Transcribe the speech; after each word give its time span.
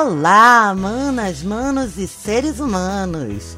Olá, 0.00 0.72
manas, 0.76 1.42
manos 1.42 1.98
e 1.98 2.06
seres 2.06 2.60
humanos. 2.60 3.56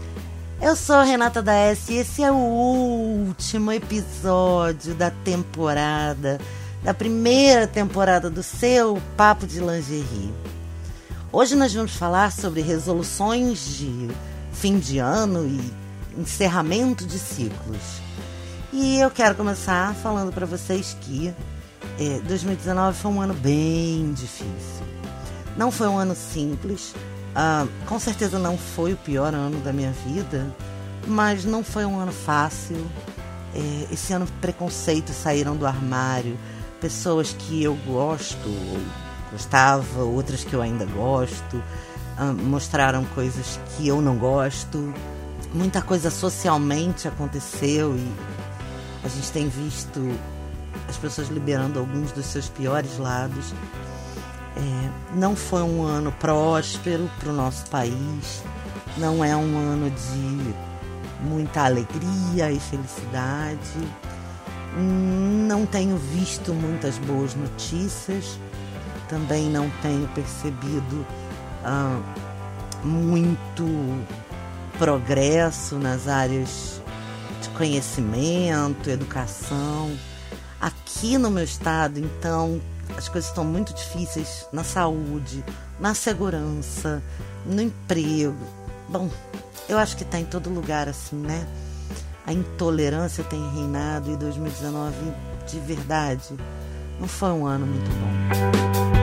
Eu 0.58 0.74
sou 0.74 1.02
Renata 1.02 1.42
da 1.42 1.52
S 1.52 1.92
e 1.92 1.98
esse 1.98 2.22
é 2.22 2.32
o 2.32 2.34
último 2.34 3.70
episódio 3.70 4.94
da 4.94 5.10
temporada, 5.10 6.40
da 6.82 6.94
primeira 6.94 7.66
temporada 7.66 8.30
do 8.30 8.42
seu 8.42 8.98
Papo 9.18 9.46
de 9.46 9.60
Lingerie. 9.60 10.32
Hoje 11.30 11.54
nós 11.54 11.74
vamos 11.74 11.94
falar 11.94 12.32
sobre 12.32 12.62
resoluções 12.62 13.76
de 13.76 14.08
fim 14.50 14.78
de 14.78 14.98
ano 14.98 15.46
e 15.46 15.60
encerramento 16.18 17.04
de 17.04 17.18
ciclos. 17.18 18.00
E 18.72 18.98
eu 18.98 19.10
quero 19.10 19.34
começar 19.34 19.94
falando 19.96 20.32
para 20.32 20.46
vocês 20.46 20.96
que 21.02 21.34
é, 21.98 22.18
2019 22.20 22.96
foi 22.96 23.10
um 23.10 23.20
ano 23.20 23.34
bem 23.34 24.10
difícil. 24.14 24.89
Não 25.60 25.70
foi 25.70 25.88
um 25.88 25.98
ano 25.98 26.16
simples. 26.16 26.94
Uh, 27.36 27.68
com 27.84 28.00
certeza 28.00 28.38
não 28.38 28.56
foi 28.56 28.94
o 28.94 28.96
pior 28.96 29.34
ano 29.34 29.60
da 29.60 29.74
minha 29.74 29.92
vida, 29.92 30.46
mas 31.06 31.44
não 31.44 31.62
foi 31.62 31.84
um 31.84 32.00
ano 32.00 32.12
fácil. 32.12 32.78
É, 33.54 33.92
esse 33.92 34.10
ano 34.14 34.26
preconceitos 34.40 35.14
saíram 35.14 35.54
do 35.54 35.66
armário, 35.66 36.38
pessoas 36.80 37.36
que 37.38 37.62
eu 37.62 37.74
gosto, 37.86 38.48
gostava, 39.30 40.02
outras 40.02 40.42
que 40.42 40.54
eu 40.54 40.62
ainda 40.62 40.86
gosto, 40.86 41.58
uh, 42.18 42.32
mostraram 42.42 43.04
coisas 43.14 43.60
que 43.76 43.86
eu 43.86 44.00
não 44.00 44.16
gosto. 44.16 44.94
Muita 45.52 45.82
coisa 45.82 46.10
socialmente 46.10 47.06
aconteceu 47.06 47.94
e 47.94 48.12
a 49.04 49.08
gente 49.08 49.30
tem 49.30 49.46
visto 49.46 50.00
as 50.88 50.96
pessoas 50.96 51.28
liberando 51.28 51.78
alguns 51.78 52.12
dos 52.12 52.24
seus 52.24 52.48
piores 52.48 52.96
lados. 52.96 53.52
É, 54.56 54.90
não 55.14 55.36
foi 55.36 55.62
um 55.62 55.82
ano 55.82 56.12
próspero 56.12 57.10
para 57.18 57.30
o 57.30 57.32
nosso 57.32 57.66
país, 57.70 58.42
não 58.96 59.24
é 59.24 59.36
um 59.36 59.56
ano 59.56 59.90
de 59.90 60.54
muita 61.22 61.64
alegria 61.64 62.50
e 62.50 62.58
felicidade. 62.58 63.60
Não 64.76 65.66
tenho 65.66 65.96
visto 65.96 66.54
muitas 66.54 66.96
boas 66.98 67.34
notícias, 67.34 68.38
também 69.08 69.48
não 69.48 69.68
tenho 69.82 70.06
percebido 70.08 71.04
ah, 71.64 72.00
muito 72.84 73.66
progresso 74.78 75.76
nas 75.76 76.06
áreas 76.06 76.80
de 77.42 77.48
conhecimento, 77.50 78.88
educação. 78.88 79.90
Aqui 80.60 81.18
no 81.18 81.30
meu 81.30 81.44
estado, 81.44 81.98
então, 81.98 82.60
as 82.96 83.08
coisas 83.08 83.30
estão 83.30 83.44
muito 83.44 83.72
difíceis 83.74 84.46
na 84.52 84.64
saúde, 84.64 85.44
na 85.78 85.94
segurança, 85.94 87.02
no 87.46 87.60
emprego. 87.60 88.36
Bom, 88.88 89.10
eu 89.68 89.78
acho 89.78 89.96
que 89.96 90.02
está 90.02 90.18
em 90.18 90.24
todo 90.24 90.50
lugar 90.50 90.88
assim, 90.88 91.16
né? 91.16 91.46
A 92.26 92.32
intolerância 92.32 93.24
tem 93.24 93.40
reinado 93.52 94.12
e 94.12 94.16
2019, 94.16 94.94
de 95.46 95.60
verdade, 95.60 96.36
não 97.00 97.08
foi 97.08 97.30
um 97.30 97.46
ano 97.46 97.66
muito 97.66 97.90
bom. 97.90 98.99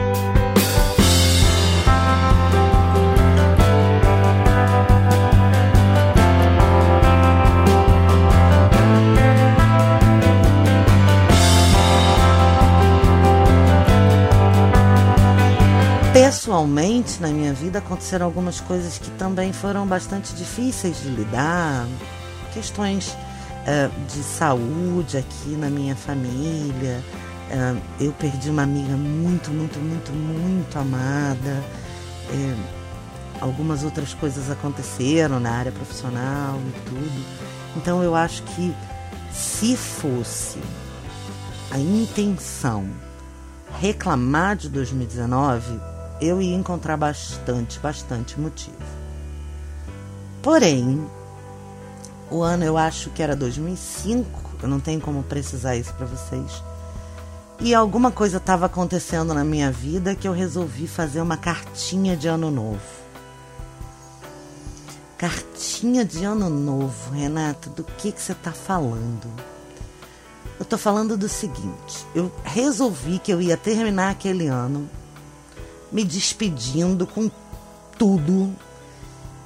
Pessoalmente 16.18 17.22
na 17.22 17.28
minha 17.28 17.52
vida 17.52 17.78
aconteceram 17.78 18.26
algumas 18.26 18.60
coisas 18.60 18.98
que 18.98 19.08
também 19.12 19.52
foram 19.52 19.86
bastante 19.86 20.34
difíceis 20.34 21.00
de 21.00 21.10
lidar, 21.10 21.86
questões 22.52 23.10
uh, 23.10 24.06
de 24.12 24.24
saúde 24.24 25.16
aqui 25.16 25.50
na 25.50 25.70
minha 25.70 25.94
família. 25.94 27.04
Uh, 27.50 27.80
eu 28.00 28.12
perdi 28.14 28.50
uma 28.50 28.64
amiga 28.64 28.96
muito, 28.96 29.52
muito, 29.52 29.78
muito, 29.78 30.10
muito 30.10 30.76
amada. 30.76 31.62
Uh, 32.30 32.64
algumas 33.40 33.84
outras 33.84 34.12
coisas 34.12 34.50
aconteceram 34.50 35.38
na 35.38 35.52
área 35.52 35.70
profissional 35.70 36.58
e 36.58 36.80
tudo. 36.90 37.24
Então 37.76 38.02
eu 38.02 38.16
acho 38.16 38.42
que 38.42 38.74
se 39.32 39.76
fosse 39.76 40.58
a 41.70 41.78
intenção 41.78 42.88
reclamar 43.80 44.56
de 44.56 44.68
2019, 44.68 45.80
eu 46.20 46.42
ia 46.42 46.54
encontrar 46.54 46.96
bastante, 46.96 47.78
bastante 47.78 48.38
motivo. 48.38 48.76
Porém, 50.42 51.06
o 52.30 52.42
ano 52.42 52.64
eu 52.64 52.76
acho 52.76 53.10
que 53.10 53.22
era 53.22 53.34
2005, 53.34 54.28
eu 54.62 54.68
não 54.68 54.80
tenho 54.80 55.00
como 55.00 55.22
precisar 55.22 55.76
isso 55.76 55.92
para 55.94 56.06
vocês. 56.06 56.62
E 57.60 57.74
alguma 57.74 58.10
coisa 58.10 58.36
estava 58.36 58.66
acontecendo 58.66 59.34
na 59.34 59.44
minha 59.44 59.70
vida 59.70 60.14
que 60.14 60.28
eu 60.28 60.32
resolvi 60.32 60.86
fazer 60.86 61.20
uma 61.20 61.36
cartinha 61.36 62.16
de 62.16 62.28
ano 62.28 62.50
novo. 62.50 62.80
Cartinha 65.16 66.04
de 66.04 66.24
ano 66.24 66.48
novo, 66.48 67.10
Renata, 67.12 67.68
do 67.70 67.82
que, 67.82 68.12
que 68.12 68.22
você 68.22 68.32
está 68.32 68.52
falando? 68.52 69.28
Eu 70.56 70.62
estou 70.62 70.78
falando 70.78 71.16
do 71.16 71.28
seguinte: 71.28 72.06
eu 72.14 72.30
resolvi 72.44 73.18
que 73.18 73.32
eu 73.32 73.40
ia 73.40 73.56
terminar 73.56 74.10
aquele 74.10 74.46
ano 74.46 74.88
me 75.90 76.04
despedindo 76.04 77.06
com 77.06 77.30
tudo 77.98 78.54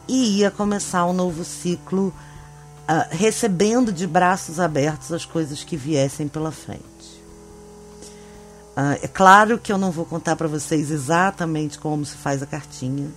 e 0.09 0.39
ia 0.39 0.51
começar 0.51 1.07
um 1.07 1.13
novo 1.13 1.45
ciclo, 1.45 2.09
uh, 2.09 3.09
recebendo 3.11 3.93
de 3.93 4.07
braços 4.07 4.61
abertos 4.61 5.13
as 5.13 5.25
coisas 5.25 5.65
que 5.65 5.77
viessem 5.77 6.29
pela 6.29 6.53
frente. 6.53 6.83
Uh, 8.77 8.99
é 9.03 9.09
claro 9.09 9.59
que 9.59 9.73
eu 9.73 9.79
não 9.79 9.91
vou 9.91 10.05
contar 10.05 10.37
para 10.37 10.49
vocês 10.49 10.91
exatamente 10.91 11.79
como 11.79 12.05
se 12.05 12.17
faz 12.17 12.43
a 12.43 12.47
cartinha, 12.47 13.09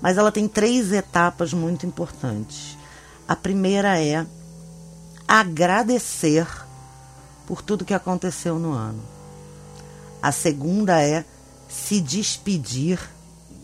mas 0.00 0.18
ela 0.18 0.32
tem 0.32 0.48
três 0.48 0.92
etapas 0.92 1.52
muito 1.52 1.86
importantes. 1.86 2.76
A 3.28 3.36
primeira 3.36 4.00
é 4.00 4.26
agradecer 5.28 6.46
por 7.46 7.62
tudo 7.62 7.84
que 7.84 7.94
aconteceu 7.94 8.58
no 8.58 8.72
ano. 8.72 9.02
A 10.20 10.32
segunda 10.32 11.02
é 11.02 11.24
se 11.72 12.00
despedir 12.00 13.00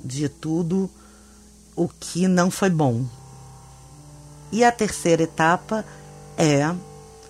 de 0.02 0.28
tudo 0.28 0.91
o 1.76 1.88
que 1.88 2.26
não 2.26 2.50
foi 2.50 2.70
bom. 2.70 3.04
E 4.50 4.64
a 4.64 4.72
terceira 4.72 5.24
etapa 5.24 5.84
é 6.36 6.74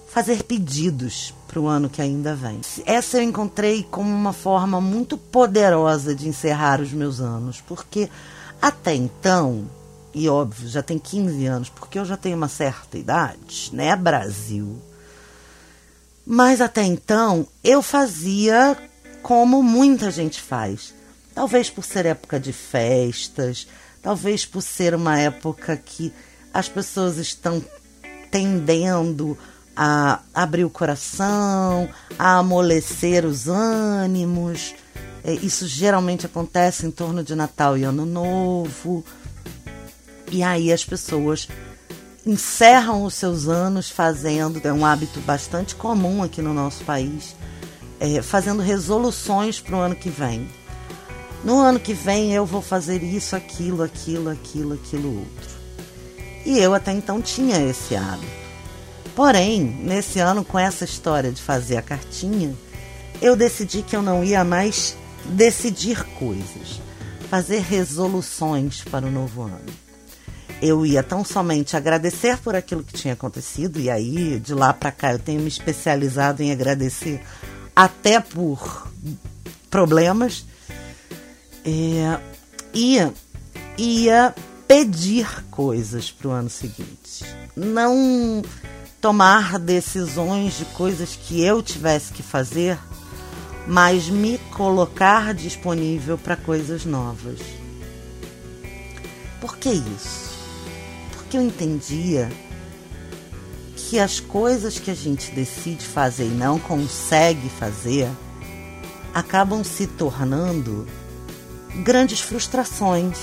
fazer 0.08 0.44
pedidos 0.44 1.34
para 1.48 1.60
o 1.60 1.66
ano 1.66 1.88
que 1.88 2.00
ainda 2.00 2.34
vem. 2.34 2.60
Essa 2.86 3.18
eu 3.18 3.22
encontrei 3.22 3.82
como 3.82 4.08
uma 4.08 4.32
forma 4.32 4.80
muito 4.80 5.18
poderosa 5.18 6.14
de 6.14 6.28
encerrar 6.28 6.80
os 6.80 6.92
meus 6.92 7.20
anos, 7.20 7.60
porque 7.60 8.08
até 8.62 8.94
então, 8.94 9.68
e 10.14 10.28
óbvio, 10.28 10.68
já 10.68 10.82
tem 10.82 10.98
15 10.98 11.46
anos, 11.46 11.68
porque 11.68 11.98
eu 11.98 12.04
já 12.04 12.16
tenho 12.16 12.36
uma 12.36 12.48
certa 12.48 12.96
idade, 12.96 13.70
né, 13.72 13.96
Brasil? 13.96 14.76
Mas 16.24 16.60
até 16.60 16.84
então 16.84 17.46
eu 17.64 17.82
fazia 17.82 18.76
como 19.22 19.62
muita 19.62 20.10
gente 20.10 20.40
faz. 20.40 20.94
Talvez 21.34 21.70
por 21.70 21.84
ser 21.84 22.06
época 22.06 22.40
de 22.40 22.52
festas, 22.52 23.68
talvez 24.02 24.44
por 24.44 24.62
ser 24.62 24.94
uma 24.94 25.18
época 25.18 25.76
que 25.76 26.12
as 26.52 26.68
pessoas 26.68 27.16
estão 27.18 27.64
tendendo 28.30 29.38
a 29.76 30.20
abrir 30.34 30.64
o 30.64 30.70
coração, 30.70 31.88
a 32.18 32.38
amolecer 32.38 33.24
os 33.24 33.46
ânimos. 33.46 34.74
É, 35.22 35.32
isso 35.34 35.68
geralmente 35.68 36.26
acontece 36.26 36.84
em 36.84 36.90
torno 36.90 37.22
de 37.22 37.34
Natal 37.34 37.78
e 37.78 37.84
Ano 37.84 38.04
Novo. 38.04 39.04
E 40.32 40.42
aí 40.42 40.72
as 40.72 40.84
pessoas 40.84 41.48
encerram 42.26 43.04
os 43.04 43.14
seus 43.14 43.48
anos 43.48 43.88
fazendo, 43.88 44.60
é 44.62 44.72
um 44.72 44.84
hábito 44.84 45.20
bastante 45.20 45.74
comum 45.74 46.22
aqui 46.22 46.42
no 46.42 46.52
nosso 46.52 46.84
país, 46.84 47.34
é, 48.00 48.22
fazendo 48.22 48.62
resoluções 48.62 49.60
para 49.60 49.76
o 49.76 49.80
ano 49.80 49.96
que 49.96 50.10
vem. 50.10 50.48
No 51.44 51.60
ano 51.60 51.78
que 51.78 51.94
vem 51.94 52.32
eu 52.32 52.44
vou 52.44 52.60
fazer 52.60 53.02
isso, 53.02 53.36
aquilo, 53.36 53.82
aquilo, 53.82 54.30
aquilo, 54.30 54.74
aquilo 54.74 55.18
outro. 55.18 55.58
E 56.44 56.58
eu 56.58 56.74
até 56.74 56.92
então 56.92 57.20
tinha 57.20 57.60
esse 57.60 57.94
hábito. 57.94 58.38
Porém, 59.14 59.60
nesse 59.60 60.20
ano, 60.20 60.44
com 60.44 60.58
essa 60.58 60.84
história 60.84 61.32
de 61.32 61.42
fazer 61.42 61.76
a 61.76 61.82
cartinha, 61.82 62.54
eu 63.20 63.34
decidi 63.34 63.82
que 63.82 63.96
eu 63.96 64.02
não 64.02 64.22
ia 64.22 64.44
mais 64.44 64.96
decidir 65.24 66.04
coisas, 66.18 66.80
fazer 67.28 67.60
resoluções 67.60 68.82
para 68.84 69.06
o 69.06 69.10
novo 69.10 69.42
ano. 69.42 69.88
Eu 70.62 70.86
ia 70.86 71.02
tão 71.02 71.24
somente 71.24 71.76
agradecer 71.76 72.38
por 72.38 72.54
aquilo 72.54 72.82
que 72.82 72.92
tinha 72.92 73.14
acontecido, 73.14 73.78
e 73.78 73.90
aí 73.90 74.40
de 74.40 74.54
lá 74.54 74.72
para 74.72 74.90
cá 74.90 75.12
eu 75.12 75.18
tenho 75.18 75.40
me 75.40 75.48
especializado 75.48 76.42
em 76.42 76.50
agradecer 76.50 77.20
até 77.78 78.18
por 78.18 78.90
problemas. 79.70 80.44
É, 81.64 82.18
e 82.74 82.98
ia 83.78 84.34
pedir 84.66 85.44
coisas 85.48 86.10
para 86.10 86.28
o 86.28 86.30
ano 86.32 86.50
seguinte. 86.50 87.24
Não 87.54 88.42
tomar 89.00 89.60
decisões 89.60 90.58
de 90.58 90.64
coisas 90.64 91.14
que 91.14 91.40
eu 91.40 91.62
tivesse 91.62 92.12
que 92.12 92.22
fazer, 92.22 92.76
mas 93.64 94.08
me 94.08 94.38
colocar 94.50 95.32
disponível 95.32 96.18
para 96.18 96.34
coisas 96.34 96.84
novas. 96.84 97.38
Por 99.40 99.56
que 99.56 99.70
isso? 99.70 100.36
Porque 101.12 101.36
eu 101.36 101.42
entendia 101.42 102.28
que 103.88 103.98
as 103.98 104.20
coisas 104.20 104.78
que 104.78 104.90
a 104.90 104.94
gente 104.94 105.30
decide 105.30 105.82
fazer 105.82 106.26
e 106.26 106.30
não 106.30 106.58
consegue 106.58 107.48
fazer 107.48 108.06
acabam 109.14 109.64
se 109.64 109.86
tornando 109.86 110.86
grandes 111.82 112.20
frustrações. 112.20 113.18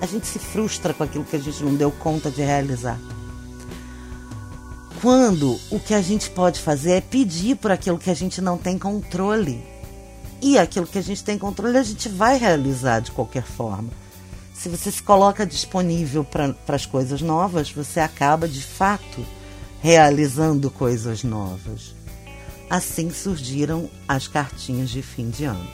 A 0.00 0.06
gente 0.06 0.26
se 0.26 0.38
frustra 0.38 0.94
com 0.94 1.02
aquilo 1.02 1.24
que 1.24 1.36
a 1.36 1.38
gente 1.38 1.62
não 1.62 1.74
deu 1.74 1.90
conta 1.90 2.30
de 2.30 2.40
realizar. 2.40 2.98
Quando 5.02 5.60
o 5.70 5.78
que 5.78 5.92
a 5.92 6.00
gente 6.00 6.30
pode 6.30 6.58
fazer 6.58 6.92
é 6.92 7.00
pedir 7.02 7.56
por 7.56 7.70
aquilo 7.70 7.98
que 7.98 8.10
a 8.10 8.14
gente 8.14 8.40
não 8.40 8.56
tem 8.56 8.78
controle. 8.78 9.62
E 10.40 10.58
aquilo 10.58 10.86
que 10.86 10.98
a 10.98 11.02
gente 11.02 11.22
tem 11.22 11.36
controle 11.36 11.76
a 11.76 11.82
gente 11.82 12.08
vai 12.08 12.38
realizar 12.38 13.00
de 13.00 13.10
qualquer 13.10 13.44
forma. 13.44 13.90
Se 14.58 14.70
você 14.70 14.90
se 14.90 15.02
coloca 15.02 15.46
disponível 15.46 16.24
para 16.24 16.56
as 16.68 16.86
coisas 16.86 17.20
novas, 17.20 17.70
você 17.70 18.00
acaba 18.00 18.48
de 18.48 18.62
fato 18.62 19.24
realizando 19.82 20.70
coisas 20.70 21.22
novas. 21.22 21.94
Assim 22.68 23.10
surgiram 23.10 23.88
as 24.08 24.26
cartinhas 24.26 24.90
de 24.90 25.02
fim 25.02 25.28
de 25.28 25.44
ano. 25.44 25.70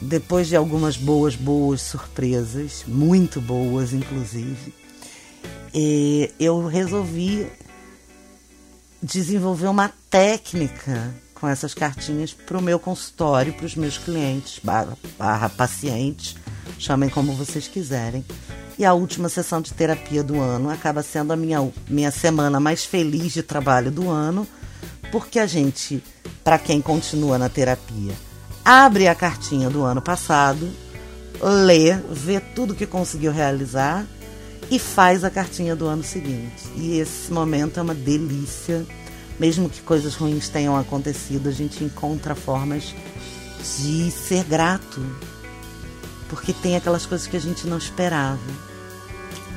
Depois 0.00 0.46
de 0.48 0.56
algumas 0.56 0.96
boas, 0.96 1.34
boas 1.34 1.82
surpresas, 1.82 2.84
muito 2.86 3.40
boas 3.40 3.92
inclusive, 3.92 4.72
eu 6.38 6.66
resolvi 6.66 7.50
desenvolver 9.02 9.66
uma 9.66 9.92
técnica 10.08 11.12
com 11.34 11.46
essas 11.48 11.74
cartinhas 11.74 12.32
para 12.32 12.56
o 12.56 12.62
meu 12.62 12.78
consultório, 12.78 13.52
para 13.52 13.66
os 13.66 13.74
meus 13.74 13.98
clientes, 13.98 14.60
barra, 14.62 14.96
barra 15.18 15.48
pacientes, 15.50 16.36
chamem 16.80 17.10
como 17.10 17.34
vocês 17.34 17.68
quiserem. 17.68 18.24
E 18.78 18.84
a 18.84 18.94
última 18.94 19.28
sessão 19.28 19.60
de 19.60 19.72
terapia 19.74 20.22
do 20.22 20.40
ano 20.40 20.70
acaba 20.70 21.02
sendo 21.02 21.32
a 21.32 21.36
minha, 21.36 21.70
minha 21.88 22.10
semana 22.10 22.58
mais 22.58 22.84
feliz 22.84 23.32
de 23.32 23.42
trabalho 23.42 23.90
do 23.90 24.08
ano, 24.08 24.46
porque 25.12 25.38
a 25.38 25.46
gente, 25.46 26.02
para 26.42 26.58
quem 26.58 26.80
continua 26.80 27.36
na 27.36 27.50
terapia, 27.50 28.14
abre 28.64 29.06
a 29.06 29.14
cartinha 29.14 29.68
do 29.68 29.82
ano 29.82 30.00
passado, 30.00 30.66
lê, 31.42 31.94
vê 32.10 32.40
tudo 32.40 32.74
que 32.74 32.86
conseguiu 32.86 33.32
realizar 33.32 34.06
e 34.70 34.78
faz 34.78 35.24
a 35.24 35.30
cartinha 35.30 35.76
do 35.76 35.86
ano 35.86 36.02
seguinte. 36.02 36.64
E 36.76 36.98
esse 36.98 37.30
momento 37.30 37.78
é 37.78 37.82
uma 37.82 37.94
delícia. 37.94 38.86
Mesmo 39.38 39.68
que 39.68 39.80
coisas 39.80 40.14
ruins 40.14 40.48
tenham 40.48 40.76
acontecido, 40.76 41.48
a 41.48 41.52
gente 41.52 41.82
encontra 41.82 42.34
formas 42.34 42.94
de 43.78 44.10
ser 44.10 44.44
grato. 44.44 45.00
Porque 46.30 46.52
tem 46.52 46.76
aquelas 46.76 47.04
coisas 47.04 47.26
que 47.26 47.36
a 47.36 47.40
gente 47.40 47.66
não 47.66 47.76
esperava. 47.76 48.38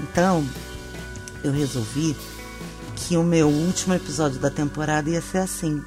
Então, 0.01 0.45
eu 1.43 1.51
resolvi 1.51 2.17
que 2.95 3.15
o 3.15 3.23
meu 3.23 3.47
último 3.47 3.93
episódio 3.93 4.39
da 4.39 4.49
temporada 4.49 5.09
ia 5.09 5.21
ser 5.21 5.37
assim. 5.37 5.83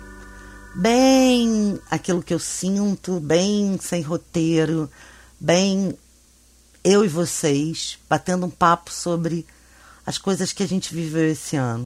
Bem 0.75 1.81
aquilo 1.91 2.23
que 2.23 2.33
eu 2.33 2.38
sinto, 2.38 3.19
bem 3.19 3.79
sem 3.81 4.03
roteiro, 4.03 4.91
bem 5.41 5.97
eu 6.85 7.05
e 7.05 7.09
vocês 7.09 7.99
batendo 8.09 8.47
um 8.47 8.50
papo 8.50 8.93
sobre 8.93 9.47
as 10.05 10.19
coisas 10.19 10.53
que 10.53 10.62
a 10.62 10.69
gente 10.69 10.94
viveu 10.94 11.29
esse 11.29 11.56
ano. 11.56 11.86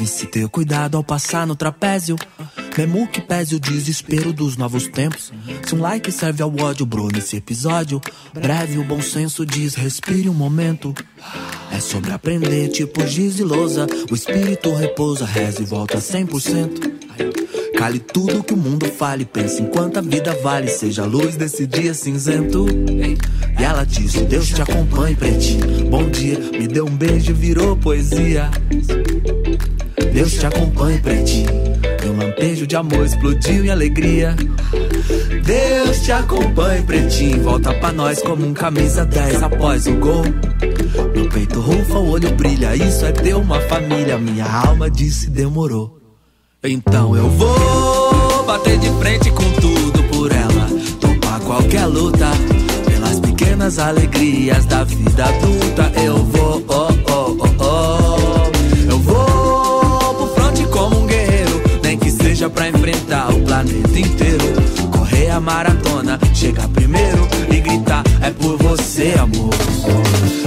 Deve-se 0.00 0.26
ter 0.28 0.48
cuidado 0.48 0.96
ao 0.96 1.04
passar 1.04 1.46
no 1.46 1.54
trapézio. 1.54 2.16
Mesmo 2.78 3.06
que 3.06 3.20
pese 3.20 3.54
o 3.54 3.60
desespero 3.60 4.32
dos 4.32 4.56
novos 4.56 4.88
tempos. 4.88 5.30
Se 5.66 5.74
um 5.74 5.80
like 5.82 6.10
serve 6.10 6.42
ao 6.42 6.50
ódio, 6.58 6.86
bro, 6.86 7.08
nesse 7.08 7.36
episódio. 7.36 8.00
Breve, 8.32 8.78
o 8.78 8.84
bom 8.84 9.02
senso 9.02 9.44
diz: 9.44 9.74
respire 9.74 10.26
um 10.30 10.32
momento. 10.32 10.94
É 11.70 11.78
sobre 11.80 12.12
aprender, 12.12 12.68
tipo 12.68 13.06
giz 13.06 13.38
e 13.40 13.44
lousa. 13.44 13.86
O 14.10 14.14
espírito 14.14 14.72
repousa, 14.72 15.26
reza 15.26 15.60
e 15.60 15.66
volta 15.66 15.98
100%. 15.98 17.74
Cale 17.76 17.98
tudo 17.98 18.42
que 18.42 18.54
o 18.54 18.56
mundo 18.56 18.86
fale, 18.86 19.26
pense 19.26 19.60
enquanto 19.60 19.98
a 19.98 20.00
vida 20.00 20.34
vale, 20.42 20.68
seja 20.68 21.02
a 21.02 21.06
luz 21.06 21.36
desse 21.36 21.66
dia 21.66 21.92
cinzento. 21.92 22.64
E 23.58 23.62
ela 23.62 23.84
disse: 23.84 24.24
Deus 24.24 24.48
te 24.48 24.62
acompanhe, 24.62 25.14
pretinho. 25.14 25.90
Bom 25.90 26.08
dia, 26.08 26.38
me 26.38 26.66
deu 26.66 26.86
um 26.86 26.96
beijo 26.96 27.32
e 27.32 27.34
virou 27.34 27.76
poesia. 27.76 28.50
Deus 30.12 30.32
te 30.32 30.46
acompanhe, 30.46 30.98
pretinho. 30.98 31.50
E 32.04 32.08
um 32.08 32.16
lampejo 32.16 32.66
de 32.66 32.76
amor 32.76 33.06
explodiu 33.06 33.64
em 33.64 33.70
alegria. 33.70 34.34
Deus 35.44 36.00
te 36.02 36.12
acompanhe, 36.12 36.82
pretinho. 36.82 37.42
Volta 37.42 37.72
pra 37.74 37.92
nós 37.92 38.20
como 38.22 38.46
um 38.46 38.52
camisa 38.52 39.04
10 39.04 39.42
após 39.42 39.86
o 39.86 39.94
gol. 39.94 40.24
Meu 41.14 41.28
peito 41.28 41.60
rufa, 41.60 41.98
o 41.98 42.10
olho 42.10 42.30
brilha. 42.34 42.74
Isso 42.74 43.04
é 43.04 43.12
ter 43.12 43.34
uma 43.34 43.60
família. 43.62 44.18
Minha 44.18 44.46
alma 44.46 44.90
disse 44.90 45.30
demorou. 45.30 45.98
Então 46.62 47.16
eu 47.16 47.28
vou 47.30 48.44
bater 48.44 48.78
de 48.78 48.90
frente 48.98 49.30
com 49.30 49.50
tudo 49.60 50.02
por 50.04 50.30
ela. 50.32 50.68
Topar 51.00 51.40
qualquer 51.40 51.86
luta. 51.86 52.26
Pelas 52.86 53.20
pequenas 53.20 53.78
alegrias 53.78 54.66
da 54.66 54.84
vida 54.84 55.24
adulta. 55.24 55.92
Eu 56.02 56.16
vou, 56.24 56.60
planeta 63.10 63.98
inteiro. 63.98 64.44
Correr 64.92 65.30
a 65.30 65.40
maratona, 65.40 66.18
chegar 66.34 66.68
primeiro 66.68 67.26
e 67.52 67.60
gritar: 67.60 68.04
É 68.22 68.30
por 68.30 68.56
você, 68.56 69.14
amor. 69.18 69.52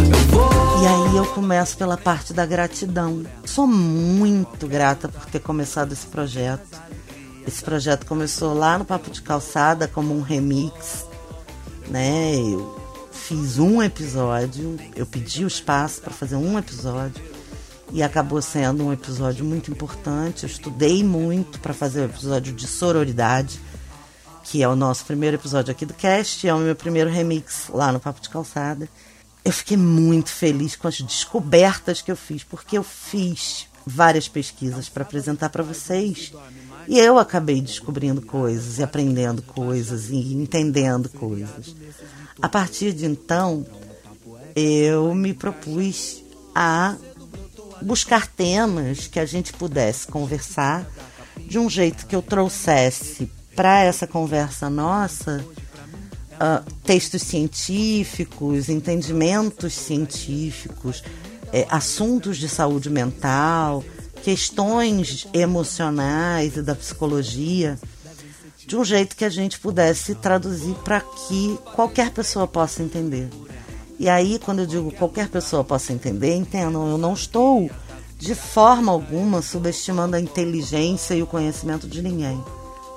Eu 0.09 0.17
vou. 0.29 0.83
E 0.83 0.87
aí 0.87 1.17
eu 1.17 1.25
começo 1.25 1.77
pela 1.77 1.97
parte 1.97 2.33
da 2.33 2.45
gratidão. 2.45 3.23
Sou 3.45 3.67
muito 3.67 4.67
grata 4.67 5.07
por 5.09 5.25
ter 5.25 5.39
começado 5.39 5.91
esse 5.91 6.05
projeto. 6.05 6.81
Esse 7.45 7.61
projeto 7.61 8.05
começou 8.05 8.53
lá 8.53 8.77
no 8.77 8.85
Papo 8.85 9.11
de 9.11 9.21
Calçada 9.21 9.85
como 9.85 10.17
um 10.17 10.21
remix, 10.21 11.05
né? 11.89 12.35
Eu 12.35 12.81
fiz 13.11 13.59
um 13.59 13.83
episódio, 13.83 14.77
eu 14.95 15.05
pedi 15.05 15.43
o 15.43 15.47
espaço 15.47 16.01
para 16.01 16.13
fazer 16.13 16.37
um 16.37 16.57
episódio 16.57 17.32
e 17.93 18.03
acabou 18.03 18.41
sendo 18.41 18.85
um 18.85 18.91
episódio 18.91 19.45
muito 19.45 19.71
importante. 19.71 20.43
Eu 20.43 20.49
estudei 20.49 21.01
muito 21.01 21.59
para 21.61 21.73
fazer 21.73 22.01
o 22.01 22.05
episódio 22.05 22.53
de 22.53 22.67
sororidade, 22.67 23.57
que 24.43 24.61
é 24.61 24.67
o 24.67 24.75
nosso 24.75 25.05
primeiro 25.05 25.37
episódio 25.37 25.71
aqui 25.71 25.85
do 25.85 25.93
cast, 25.93 26.45
é 26.45 26.53
o 26.53 26.59
meu 26.59 26.75
primeiro 26.75 27.09
remix 27.09 27.69
lá 27.69 27.91
no 27.91 27.99
Papo 28.01 28.19
de 28.19 28.29
Calçada 28.29 28.89
eu 29.45 29.51
fiquei 29.51 29.75
muito 29.75 30.29
feliz 30.29 30.75
com 30.75 30.87
as 30.87 31.01
descobertas 31.01 32.01
que 32.01 32.11
eu 32.11 32.15
fiz, 32.15 32.43
porque 32.43 32.77
eu 32.77 32.83
fiz 32.83 33.67
várias 33.85 34.27
pesquisas 34.27 34.87
para 34.87 35.03
apresentar 35.03 35.49
para 35.49 35.63
vocês. 35.63 36.31
E 36.87 36.97
eu 36.97 37.17
acabei 37.17 37.61
descobrindo 37.61 38.21
coisas 38.21 38.79
e 38.79 38.83
aprendendo 38.83 39.41
coisas 39.41 40.09
e 40.09 40.33
entendendo 40.33 41.09
coisas. 41.09 41.75
A 42.41 42.47
partir 42.47 42.93
de 42.93 43.05
então, 43.05 43.65
eu 44.55 45.13
me 45.13 45.33
propus 45.33 46.23
a 46.55 46.95
buscar 47.83 48.27
temas 48.27 49.07
que 49.07 49.19
a 49.19 49.25
gente 49.25 49.53
pudesse 49.53 50.07
conversar 50.07 50.85
de 51.37 51.59
um 51.59 51.69
jeito 51.69 52.05
que 52.07 52.15
eu 52.15 52.21
trouxesse 52.21 53.29
para 53.55 53.83
essa 53.83 54.07
conversa 54.07 54.69
nossa 54.69 55.43
uh, 56.33 56.71
textos 56.83 57.21
científicos, 57.21 58.69
entendimentos 58.69 59.73
científicos, 59.73 61.03
é, 61.51 61.67
assuntos 61.69 62.37
de 62.37 62.49
saúde 62.49 62.89
mental, 62.89 63.83
questões 64.23 65.27
emocionais 65.33 66.57
e 66.57 66.61
da 66.61 66.75
psicologia, 66.75 67.77
de 68.65 68.75
um 68.75 68.83
jeito 68.83 69.15
que 69.15 69.25
a 69.25 69.29
gente 69.29 69.59
pudesse 69.59 70.15
traduzir 70.15 70.73
para 70.83 71.01
que 71.01 71.59
qualquer 71.75 72.11
pessoa 72.11 72.47
possa 72.47 72.81
entender. 72.81 73.29
E 73.99 74.09
aí, 74.09 74.39
quando 74.39 74.59
eu 74.59 74.65
digo 74.65 74.91
qualquer 74.91 75.29
pessoa 75.29 75.63
possa 75.63 75.93
entender, 75.93 76.35
entendam, 76.35 76.89
eu 76.89 76.97
não 76.97 77.13
estou 77.13 77.69
de 78.17 78.35
forma 78.35 78.91
alguma 78.91 79.41
subestimando 79.41 80.15
a 80.15 80.19
inteligência 80.19 81.13
e 81.13 81.21
o 81.21 81.27
conhecimento 81.27 81.87
de 81.87 82.01
ninguém. 82.01 82.43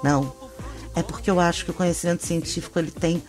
Não 0.03 0.47
é 0.97 1.03
porque 1.03 1.31
eu 1.31 1.39
acho 1.39 1.67
que 1.67 1.71
o 1.71 1.75
conhecimento 1.75 2.25
científico 2.25 2.79
ele 2.79 2.91
tem 2.91 3.23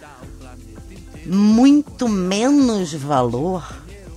muito 1.25 2.07
menos 2.07 2.93
valor 2.93 3.61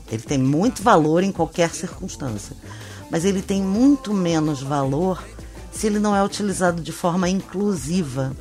Ele 0.08 0.22
tem 0.22 0.38
muito 0.38 0.82
valor 0.82 1.22
em 1.22 1.32
qualquer 1.32 1.70
circunstância, 1.70 2.56
mas 3.10 3.24
ele 3.24 3.42
tem 3.42 3.62
muito 3.62 4.12
menos 4.12 4.60
valor 4.60 5.22
se 5.72 5.86
ele 5.86 6.00
não 6.00 6.16
é 6.16 6.24
utilizado 6.24 6.82
de 6.82 6.90
forma 6.90 7.28
inclusiva. 7.28 8.36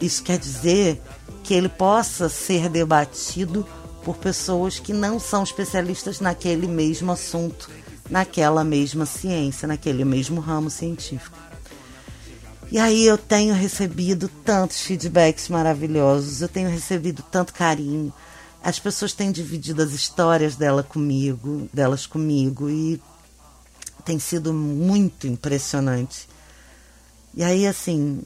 Isso 0.00 0.22
quer 0.22 0.36
dizer 0.36 1.00
que 1.48 1.54
ele 1.54 1.70
possa 1.70 2.28
ser 2.28 2.68
debatido 2.68 3.66
por 4.04 4.18
pessoas 4.18 4.78
que 4.78 4.92
não 4.92 5.18
são 5.18 5.42
especialistas 5.42 6.20
naquele 6.20 6.66
mesmo 6.66 7.10
assunto, 7.10 7.70
naquela 8.10 8.62
mesma 8.62 9.06
ciência, 9.06 9.66
naquele 9.66 10.04
mesmo 10.04 10.42
ramo 10.42 10.68
científico. 10.68 11.38
E 12.70 12.78
aí 12.78 13.02
eu 13.02 13.16
tenho 13.16 13.54
recebido 13.54 14.28
tantos 14.44 14.82
feedbacks 14.82 15.48
maravilhosos, 15.48 16.42
eu 16.42 16.50
tenho 16.50 16.68
recebido 16.68 17.24
tanto 17.30 17.54
carinho. 17.54 18.12
As 18.62 18.78
pessoas 18.78 19.14
têm 19.14 19.32
dividido 19.32 19.82
as 19.82 19.92
histórias 19.92 20.54
dela 20.54 20.82
comigo, 20.82 21.66
delas 21.72 22.04
comigo 22.04 22.68
e 22.68 23.00
tem 24.04 24.18
sido 24.18 24.52
muito 24.52 25.26
impressionante. 25.26 26.28
E 27.34 27.42
aí 27.42 27.66
assim, 27.66 28.20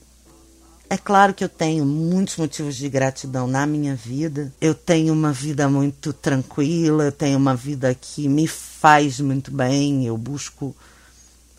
é 0.93 0.97
claro 0.97 1.33
que 1.33 1.43
eu 1.43 1.49
tenho 1.49 1.83
muitos 1.83 2.37
motivos 2.37 2.75
de 2.75 2.87
gratidão 2.87 3.47
na 3.47 3.65
minha 3.65 3.95
vida. 3.95 4.53
Eu 4.61 4.75
tenho 4.75 5.11
uma 5.11 5.33
vida 5.33 5.67
muito 5.67 6.13
tranquila, 6.13 7.05
eu 7.05 7.11
tenho 7.11 7.35
uma 7.35 7.55
vida 7.55 7.95
que 7.95 8.29
me 8.29 8.45
faz 8.45 9.19
muito 9.19 9.49
bem. 9.49 10.05
Eu 10.05 10.15
busco 10.15 10.75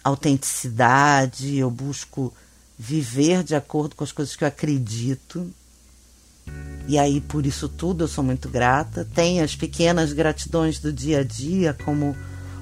autenticidade, 0.04 1.58
eu 1.58 1.68
busco 1.68 2.32
viver 2.78 3.42
de 3.42 3.56
acordo 3.56 3.96
com 3.96 4.04
as 4.04 4.12
coisas 4.12 4.36
que 4.36 4.44
eu 4.44 4.48
acredito. 4.48 5.52
E 6.86 6.96
aí, 6.96 7.20
por 7.20 7.44
isso 7.44 7.68
tudo, 7.68 8.04
eu 8.04 8.08
sou 8.08 8.22
muito 8.22 8.48
grata. 8.48 9.04
Tenho 9.16 9.42
as 9.42 9.56
pequenas 9.56 10.12
gratidões 10.12 10.78
do 10.78 10.92
dia 10.92 11.18
a 11.18 11.24
dia, 11.24 11.76
como 11.84 12.16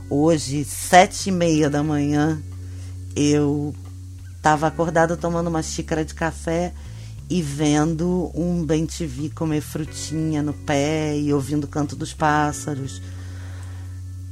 hoje, 0.08 0.64
sete 0.64 1.28
e 1.28 1.32
meia 1.32 1.68
da 1.68 1.82
manhã, 1.82 2.42
eu 3.14 3.74
Estava 4.42 4.66
acordada 4.66 5.16
tomando 5.16 5.46
uma 5.46 5.62
xícara 5.62 6.04
de 6.04 6.14
café 6.14 6.74
e 7.30 7.40
vendo 7.40 8.28
um 8.34 8.66
bem 8.66 8.84
TV 8.84 9.30
comer 9.30 9.60
frutinha 9.60 10.42
no 10.42 10.52
pé 10.52 11.16
e 11.16 11.32
ouvindo 11.32 11.62
o 11.62 11.68
canto 11.68 11.94
dos 11.94 12.12
pássaros. 12.12 13.00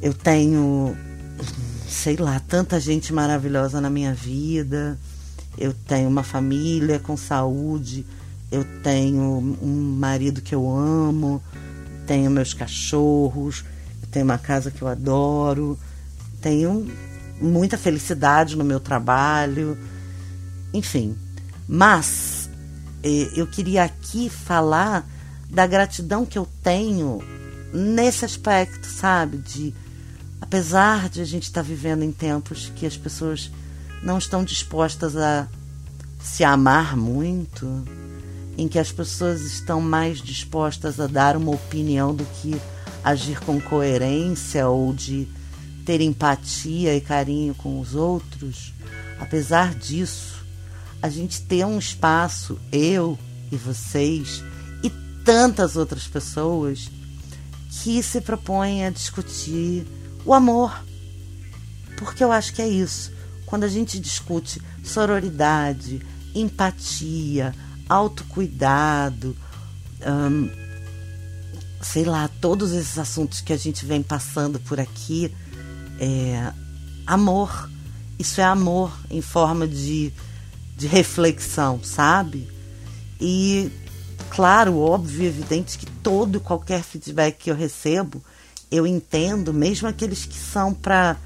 Eu 0.02 0.12
tenho, 0.12 0.96
sei 1.88 2.16
lá, 2.16 2.40
tanta 2.40 2.80
gente 2.80 3.12
maravilhosa 3.12 3.80
na 3.80 3.88
minha 3.88 4.12
vida. 4.12 4.98
Eu 5.56 5.72
tenho 5.72 6.08
uma 6.08 6.24
família 6.24 6.98
com 6.98 7.16
saúde. 7.16 8.04
Eu 8.50 8.64
tenho 8.82 9.22
um 9.62 9.96
marido 9.96 10.42
que 10.42 10.56
eu 10.56 10.68
amo. 10.68 11.40
Tenho 12.04 12.32
meus 12.32 12.52
cachorros. 12.52 13.64
Tenho 14.10 14.24
uma 14.24 14.38
casa 14.38 14.72
que 14.72 14.82
eu 14.82 14.88
adoro. 14.88 15.78
Tenho 16.40 16.90
muita 17.40 17.78
felicidade 17.78 18.56
no 18.56 18.64
meu 18.64 18.80
trabalho 18.80 19.78
enfim, 20.72 21.16
mas 21.68 22.48
eh, 23.02 23.30
eu 23.34 23.46
queria 23.46 23.84
aqui 23.84 24.28
falar 24.28 25.06
da 25.48 25.66
gratidão 25.66 26.24
que 26.24 26.38
eu 26.38 26.48
tenho 26.62 27.20
nesse 27.72 28.24
aspecto, 28.24 28.86
sabe? 28.86 29.38
De 29.38 29.74
apesar 30.40 31.08
de 31.08 31.20
a 31.20 31.24
gente 31.24 31.44
estar 31.44 31.62
tá 31.62 31.68
vivendo 31.68 32.02
em 32.02 32.12
tempos 32.12 32.72
que 32.76 32.86
as 32.86 32.96
pessoas 32.96 33.50
não 34.02 34.18
estão 34.18 34.44
dispostas 34.44 35.16
a 35.16 35.46
se 36.22 36.44
amar 36.44 36.96
muito, 36.96 37.84
em 38.56 38.68
que 38.68 38.78
as 38.78 38.92
pessoas 38.92 39.40
estão 39.42 39.80
mais 39.80 40.20
dispostas 40.20 41.00
a 41.00 41.06
dar 41.06 41.36
uma 41.36 41.52
opinião 41.52 42.14
do 42.14 42.24
que 42.24 42.60
agir 43.02 43.40
com 43.40 43.60
coerência 43.60 44.68
ou 44.68 44.92
de 44.92 45.26
ter 45.84 46.00
empatia 46.00 46.94
e 46.94 47.00
carinho 47.00 47.54
com 47.54 47.80
os 47.80 47.94
outros, 47.94 48.72
apesar 49.18 49.74
disso, 49.74 50.39
a 51.02 51.08
gente 51.08 51.42
ter 51.42 51.64
um 51.64 51.78
espaço, 51.78 52.58
eu 52.70 53.18
e 53.50 53.56
vocês 53.56 54.42
e 54.82 54.90
tantas 55.24 55.76
outras 55.76 56.06
pessoas 56.06 56.90
que 57.70 58.02
se 58.02 58.20
propõem 58.20 58.84
a 58.84 58.90
discutir 58.90 59.86
o 60.24 60.34
amor. 60.34 60.84
Porque 61.96 62.22
eu 62.22 62.32
acho 62.32 62.52
que 62.52 62.62
é 62.62 62.68
isso. 62.68 63.12
Quando 63.46 63.64
a 63.64 63.68
gente 63.68 63.98
discute 63.98 64.60
sororidade, 64.82 66.00
empatia, 66.34 67.54
autocuidado, 67.88 69.36
hum, 70.06 70.48
sei 71.82 72.04
lá, 72.04 72.28
todos 72.40 72.72
esses 72.72 72.98
assuntos 72.98 73.40
que 73.40 73.52
a 73.52 73.56
gente 73.56 73.84
vem 73.84 74.02
passando 74.02 74.60
por 74.60 74.78
aqui, 74.78 75.34
é 75.98 76.52
amor. 77.06 77.70
Isso 78.18 78.40
é 78.40 78.44
amor 78.44 78.92
em 79.10 79.22
forma 79.22 79.66
de 79.66 80.12
de 80.80 80.86
reflexão, 80.86 81.78
sabe? 81.84 82.48
E, 83.20 83.70
claro, 84.30 84.78
óbvio, 84.78 85.26
evidente 85.26 85.76
que 85.76 85.84
todo 85.84 86.40
qualquer 86.40 86.82
feedback 86.82 87.36
que 87.36 87.50
eu 87.50 87.54
recebo, 87.54 88.24
eu 88.70 88.86
entendo, 88.86 89.52
mesmo 89.52 89.86
aqueles 89.86 90.24
que 90.24 90.38
são 90.38 90.72
para 90.72 91.18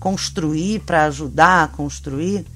construir, 0.00 0.80
para 0.80 1.04
ajudar 1.04 1.64
a 1.64 1.68
construir, 1.68 2.46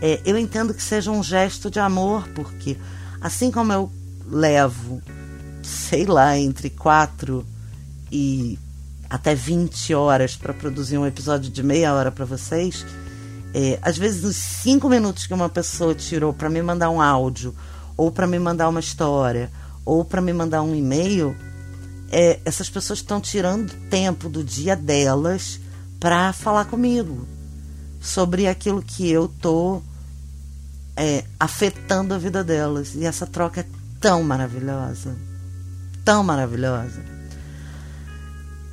é, 0.00 0.20
eu 0.24 0.38
entendo 0.38 0.72
que 0.72 0.82
seja 0.82 1.10
um 1.10 1.24
gesto 1.24 1.68
de 1.68 1.80
amor, 1.80 2.28
porque 2.36 2.76
assim 3.20 3.50
como 3.50 3.72
eu 3.72 3.90
levo, 4.28 5.02
sei 5.60 6.06
lá, 6.06 6.38
entre 6.38 6.70
quatro 6.70 7.44
e 8.12 8.56
até 9.10 9.34
20 9.34 9.92
horas 9.92 10.36
para 10.36 10.54
produzir 10.54 10.98
um 10.98 11.06
episódio 11.06 11.50
de 11.50 11.64
meia 11.64 11.92
hora 11.92 12.12
para 12.12 12.24
vocês, 12.24 12.86
é, 13.58 13.78
às 13.80 13.96
vezes, 13.96 14.22
os 14.22 14.36
cinco 14.36 14.86
minutos 14.86 15.26
que 15.26 15.32
uma 15.32 15.48
pessoa 15.48 15.94
tirou 15.94 16.30
para 16.34 16.50
me 16.50 16.60
mandar 16.60 16.90
um 16.90 17.00
áudio, 17.00 17.54
ou 17.96 18.12
para 18.12 18.26
me 18.26 18.38
mandar 18.38 18.68
uma 18.68 18.80
história, 18.80 19.50
ou 19.82 20.04
para 20.04 20.20
me 20.20 20.30
mandar 20.30 20.60
um 20.60 20.74
e-mail, 20.74 21.34
é, 22.12 22.38
essas 22.44 22.68
pessoas 22.68 22.98
estão 22.98 23.18
tirando 23.18 23.72
tempo 23.88 24.28
do 24.28 24.44
dia 24.44 24.76
delas 24.76 25.58
para 25.98 26.34
falar 26.34 26.66
comigo 26.66 27.26
sobre 27.98 28.46
aquilo 28.46 28.82
que 28.82 29.10
eu 29.10 29.26
tô 29.26 29.80
é, 30.94 31.24
afetando 31.40 32.12
a 32.12 32.18
vida 32.18 32.44
delas. 32.44 32.94
E 32.94 33.06
essa 33.06 33.26
troca 33.26 33.62
é 33.62 33.66
tão 33.98 34.22
maravilhosa, 34.22 35.16
tão 36.04 36.22
maravilhosa. 36.22 37.02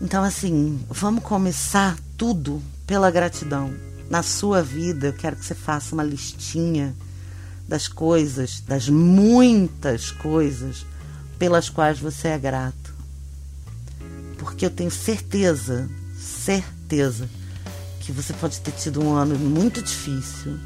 Então, 0.02 0.26
assim, 0.26 0.86
vamos 0.90 1.24
começar 1.24 1.98
tudo 2.18 2.62
pela 2.86 3.10
gratidão 3.10 3.93
na 4.10 4.22
sua 4.22 4.62
vida, 4.62 5.08
eu 5.08 5.14
quero 5.14 5.36
que 5.36 5.46
você 5.46 5.56
faça 5.56 5.94
uma 5.94 6.04
listinha 6.04 6.96
das 7.68 7.88
coisas, 7.88 8.62
das 8.62 8.90
muitas 8.90 10.12
coisas 10.12 10.86
pelas 11.40 11.70
quais 11.70 12.00
você 12.00 12.30
é 12.30 12.38
grato. 12.38 12.94
Porque 14.38 14.66
eu 14.66 14.70
tenho 14.70 14.92
certeza, 14.92 15.90
certeza, 16.20 17.30
que 18.02 18.12
você 18.12 18.34
pode 18.34 18.60
ter 18.60 18.72
tido 18.72 19.02
um 19.02 19.14
ano 19.14 19.38
muito 19.38 19.82
difícil, 19.82 20.60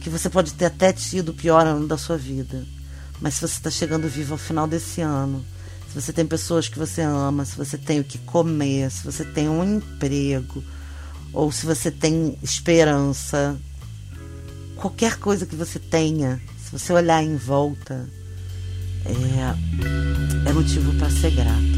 que 0.00 0.10
você 0.10 0.28
pode 0.28 0.52
ter 0.52 0.66
até 0.66 0.92
tido 0.92 1.30
o 1.30 1.34
pior 1.34 1.66
ano 1.66 1.88
da 1.88 1.96
sua 1.96 2.16
vida. 2.16 2.64
Mas 3.20 3.34
se 3.34 3.40
você 3.40 3.54
está 3.54 3.70
chegando 3.70 4.08
vivo 4.08 4.34
ao 4.34 4.38
final 4.38 4.66
desse 4.66 5.00
ano, 5.00 5.44
se 5.88 6.00
você 6.00 6.12
tem 6.12 6.26
pessoas 6.26 6.68
que 6.68 6.78
você 6.78 7.00
ama, 7.00 7.44
se 7.44 7.56
você 7.56 7.78
tem 7.78 8.00
o 8.00 8.04
que 8.04 8.18
comer, 8.18 8.90
se 8.90 9.04
você 9.04 9.24
tem 9.24 9.48
um 9.48 9.64
emprego, 9.64 10.62
ou 11.34 11.50
se 11.50 11.66
você 11.66 11.90
tem 11.90 12.38
esperança, 12.42 13.58
qualquer 14.76 15.18
coisa 15.18 15.44
que 15.44 15.56
você 15.56 15.78
tenha, 15.78 16.40
se 16.64 16.70
você 16.70 16.92
olhar 16.92 17.22
em 17.22 17.36
volta, 17.36 18.08
é, 19.04 20.48
é 20.48 20.52
motivo 20.52 20.94
para 20.94 21.10
ser 21.10 21.32
grato. 21.32 21.73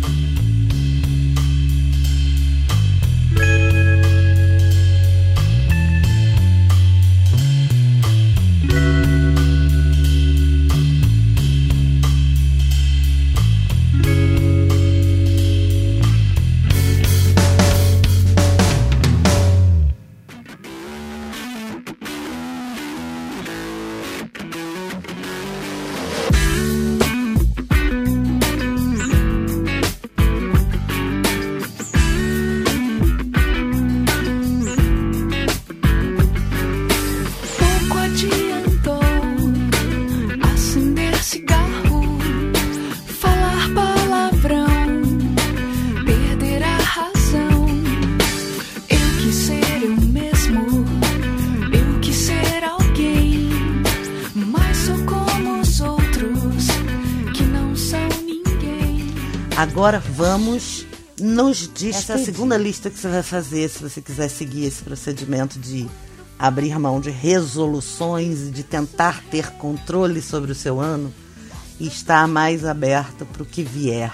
Agora 59.71 59.99
vamos 59.99 60.87
nos 61.21 61.59
despedir. 61.69 61.95
Essa 61.95 62.13
é 62.15 62.17
a 62.17 62.25
segunda 62.25 62.57
lista 62.57 62.89
que 62.89 62.99
você 62.99 63.09
vai 63.09 63.23
fazer 63.23 63.69
se 63.69 63.83
você 63.83 64.01
quiser 64.01 64.29
seguir 64.29 64.65
esse 64.65 64.83
procedimento 64.83 65.59
de 65.59 65.89
abrir 66.39 66.79
mão 66.79 67.01
de 67.01 67.11
resoluções 67.11 68.43
e 68.43 68.51
de 68.51 68.63
tentar 68.63 69.23
ter 69.31 69.51
controle 69.53 70.23
sobre 70.23 70.53
o 70.53 70.55
seu 70.55 70.81
ano 70.81 71.13
e 71.81 71.87
estar 71.87 72.27
mais 72.27 72.65
aberto 72.65 73.27
para 73.27 73.43
o 73.43 73.47
que 73.47 73.63
vier. 73.63 74.13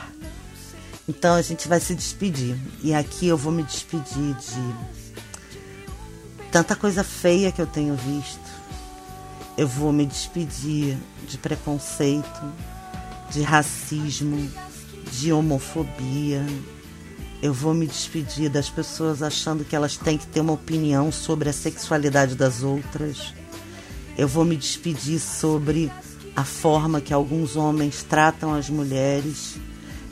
Então 1.09 1.35
a 1.35 1.43
gente 1.43 1.69
vai 1.69 1.81
se 1.81 1.95
despedir. 1.95 2.57
E 2.83 2.95
aqui 2.95 3.29
eu 3.29 3.37
vou 3.37 3.53
me 3.53 3.63
despedir 3.63 4.35
de 4.35 4.75
tanta 6.51 6.75
coisa 6.75 7.05
feia 7.05 7.53
que 7.53 7.61
eu 7.61 7.67
tenho 7.67 7.95
visto. 7.95 8.41
Eu 9.57 9.69
vou 9.69 9.93
me 9.93 10.07
despedir 10.07 10.97
de 11.29 11.37
preconceito, 11.39 12.43
de 13.31 13.43
racismo, 13.43 14.51
de 15.13 15.33
homofobia. 15.33 16.45
Eu 17.43 17.53
vou 17.53 17.75
me 17.75 17.87
despedir 17.87 18.49
das 18.49 18.71
pessoas 18.71 19.23
achando 19.23 19.65
que 19.65 19.77
elas 19.77 19.97
têm 19.97 20.17
que 20.17 20.27
ter 20.27 20.41
uma 20.41 20.55
opinião 20.55 21.13
sobre 21.13 21.49
a 21.49 21.53
sexualidade 21.53 22.35
das 22.35 22.63
outras. 22.63 23.35
Eu 24.17 24.27
vou 24.27 24.45
me 24.45 24.57
despedir 24.57 25.21
sobre 25.21 25.93
a 26.35 26.45
forma 26.45 27.01
que 27.01 27.13
alguns 27.13 27.57
homens 27.57 28.03
tratam 28.03 28.55
as 28.55 28.71
mulheres. 28.71 29.57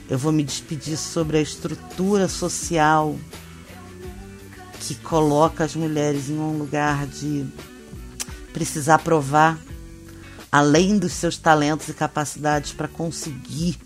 Eu 0.09 0.17
vou 0.17 0.31
me 0.31 0.43
despedir 0.43 0.97
sobre 0.97 1.37
a 1.37 1.41
estrutura 1.41 2.27
social 2.27 3.15
que 4.81 4.95
coloca 4.95 5.63
as 5.63 5.75
mulheres 5.75 6.29
em 6.29 6.37
um 6.37 6.57
lugar 6.57 7.07
de 7.07 7.45
precisar 8.51 8.99
provar 8.99 9.57
além 10.51 10.97
dos 10.97 11.13
seus 11.13 11.37
talentos 11.37 11.87
e 11.87 11.93
capacidades 11.93 12.73
para 12.73 12.87
conseguir 12.87 13.77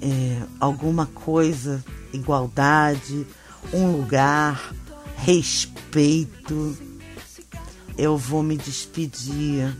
é, 0.00 0.42
alguma 0.60 1.06
coisa, 1.06 1.84
igualdade, 2.12 3.26
um 3.72 3.92
lugar, 3.92 4.74
respeito. 5.16 6.76
Eu 7.96 8.16
vou 8.16 8.42
me 8.42 8.56
despedir 8.56 9.76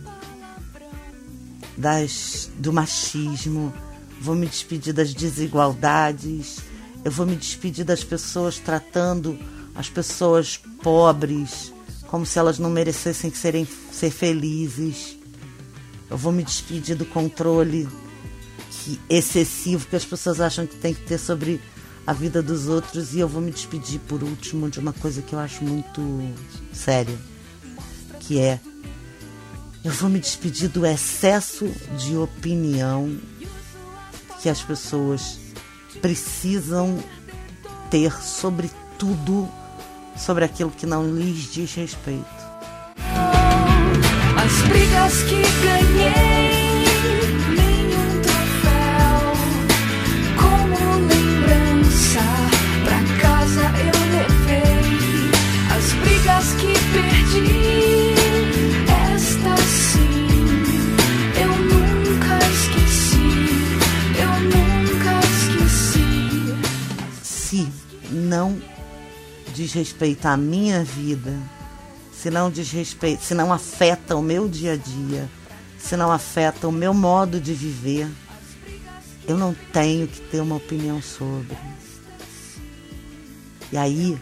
das, 1.77 2.51
do 2.57 2.73
machismo, 2.73 3.73
vou 4.19 4.35
me 4.35 4.45
despedir 4.45 4.93
das 4.93 5.13
desigualdades, 5.13 6.59
eu 7.05 7.11
vou 7.11 7.25
me 7.25 7.35
despedir 7.35 7.85
das 7.85 8.03
pessoas 8.03 8.59
tratando 8.59 9.39
as 9.73 9.89
pessoas 9.89 10.57
pobres 10.83 11.71
como 12.09 12.25
se 12.25 12.39
elas 12.39 12.57
não 12.57 12.69
merecessem 12.69 13.31
serem, 13.31 13.67
ser 13.91 14.09
felizes. 14.09 15.15
Eu 16.09 16.17
vou 16.17 16.31
me 16.31 16.43
despedir 16.43 16.95
do 16.95 17.05
controle 17.05 17.87
que, 18.83 18.99
excessivo 19.09 19.87
que 19.87 19.95
as 19.95 20.05
pessoas 20.05 20.39
acham 20.39 20.65
que 20.65 20.75
tem 20.75 20.93
que 20.93 21.01
ter 21.01 21.17
sobre 21.17 21.61
a 22.05 22.13
vida 22.13 22.41
dos 22.41 22.67
outros 22.67 23.13
e 23.13 23.19
eu 23.19 23.27
vou 23.27 23.41
me 23.41 23.51
despedir 23.51 23.99
por 24.07 24.23
último 24.23 24.69
de 24.69 24.79
uma 24.79 24.93
coisa 24.93 25.21
que 25.21 25.33
eu 25.33 25.39
acho 25.39 25.63
muito 25.63 26.01
séria, 26.73 27.17
que 28.19 28.39
é 28.39 28.59
eu 29.83 29.91
vou 29.91 30.09
me 30.09 30.19
despedir 30.19 30.69
do 30.69 30.85
excesso 30.85 31.67
de 31.97 32.17
opinião 32.17 33.17
que 34.41 34.49
as 34.49 34.61
pessoas 34.61 35.39
precisam 36.01 36.97
ter 37.89 38.11
sobre 38.21 38.69
tudo, 38.97 39.49
sobre 40.17 40.45
aquilo 40.45 40.71
que 40.71 40.85
não 40.85 41.15
lhes 41.15 41.51
diz 41.51 41.73
respeito. 41.75 42.25
As 44.35 44.67
brigas 44.67 45.13
que 45.23 45.41
ganhei. 45.63 45.98
Desrespeita 69.79 70.31
a 70.31 70.37
minha 70.37 70.83
vida, 70.83 71.33
se 72.11 72.29
não 72.29 72.51
desrespeita, 72.51 73.23
se 73.23 73.33
não 73.33 73.53
afeta 73.53 74.15
o 74.15 74.21
meu 74.21 74.47
dia 74.47 74.73
a 74.73 74.75
dia, 74.75 75.29
se 75.77 75.95
não 75.95 76.11
afeta 76.11 76.67
o 76.67 76.71
meu 76.71 76.93
modo 76.93 77.39
de 77.39 77.53
viver, 77.53 78.09
eu 79.25 79.37
não 79.37 79.55
tenho 79.71 80.05
que 80.05 80.19
ter 80.19 80.41
uma 80.41 80.57
opinião 80.57 81.01
sobre. 81.01 81.57
E 83.71 83.77
aí, 83.77 84.19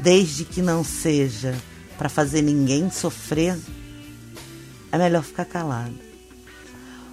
desde 0.00 0.44
que 0.44 0.60
não 0.60 0.82
seja 0.82 1.54
para 1.96 2.08
fazer 2.08 2.42
ninguém 2.42 2.90
sofrer, 2.90 3.56
é 4.90 4.98
melhor 4.98 5.22
ficar 5.22 5.44
calado. 5.44 5.94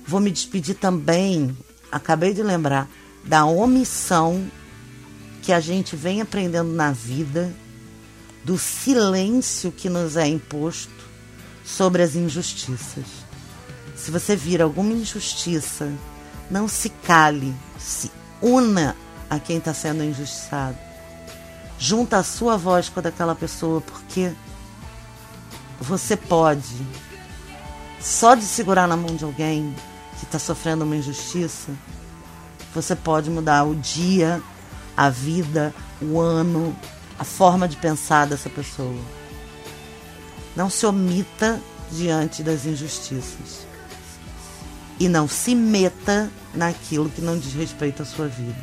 Vou 0.05 0.19
me 0.19 0.31
despedir 0.31 0.75
também, 0.75 1.55
acabei 1.91 2.33
de 2.33 2.41
lembrar, 2.41 2.89
da 3.23 3.45
omissão 3.45 4.49
que 5.43 5.53
a 5.53 5.59
gente 5.59 5.95
vem 5.95 6.21
aprendendo 6.21 6.71
na 6.71 6.91
vida, 6.91 7.53
do 8.47 8.57
silêncio 8.57 9.73
que 9.73 9.89
nos 9.89 10.15
é 10.15 10.25
imposto 10.25 10.89
sobre 11.65 12.01
as 12.01 12.15
injustiças. 12.15 13.03
Se 13.93 14.09
você 14.09 14.37
vir 14.37 14.61
alguma 14.61 14.93
injustiça, 14.93 15.91
não 16.49 16.65
se 16.65 16.87
cale, 16.87 17.53
se 17.77 18.09
una 18.41 18.95
a 19.29 19.37
quem 19.37 19.57
está 19.57 19.73
sendo 19.73 20.01
injustiçado. 20.01 20.77
Junta 21.77 22.19
a 22.19 22.23
sua 22.23 22.55
voz 22.55 22.87
com 22.87 23.01
a 23.01 23.03
daquela 23.03 23.35
pessoa, 23.35 23.81
porque 23.81 24.31
você 25.81 26.15
pode, 26.15 26.87
só 27.99 28.33
de 28.33 28.45
segurar 28.45 28.87
na 28.87 28.95
mão 28.95 29.13
de 29.13 29.25
alguém 29.25 29.75
que 30.19 30.23
está 30.23 30.39
sofrendo 30.39 30.85
uma 30.85 30.95
injustiça, 30.95 31.73
você 32.73 32.95
pode 32.95 33.29
mudar 33.29 33.65
o 33.65 33.75
dia 33.75 34.41
a 34.95 35.09
vida, 35.09 35.75
o 36.01 36.17
ano, 36.17 36.73
a 37.17 37.23
forma 37.23 37.67
de 37.67 37.75
pensar 37.77 38.27
dessa 38.27 38.49
pessoa. 38.49 39.01
Não 40.55 40.69
se 40.69 40.85
omita 40.85 41.61
diante 41.91 42.43
das 42.43 42.65
injustiças. 42.65 43.65
E 44.99 45.07
não 45.07 45.27
se 45.27 45.53
meta 45.53 46.31
naquilo 46.53 47.09
que 47.09 47.21
não 47.21 47.37
diz 47.37 47.53
respeito 47.53 48.01
à 48.01 48.05
sua 48.05 48.27
vida. 48.27 48.57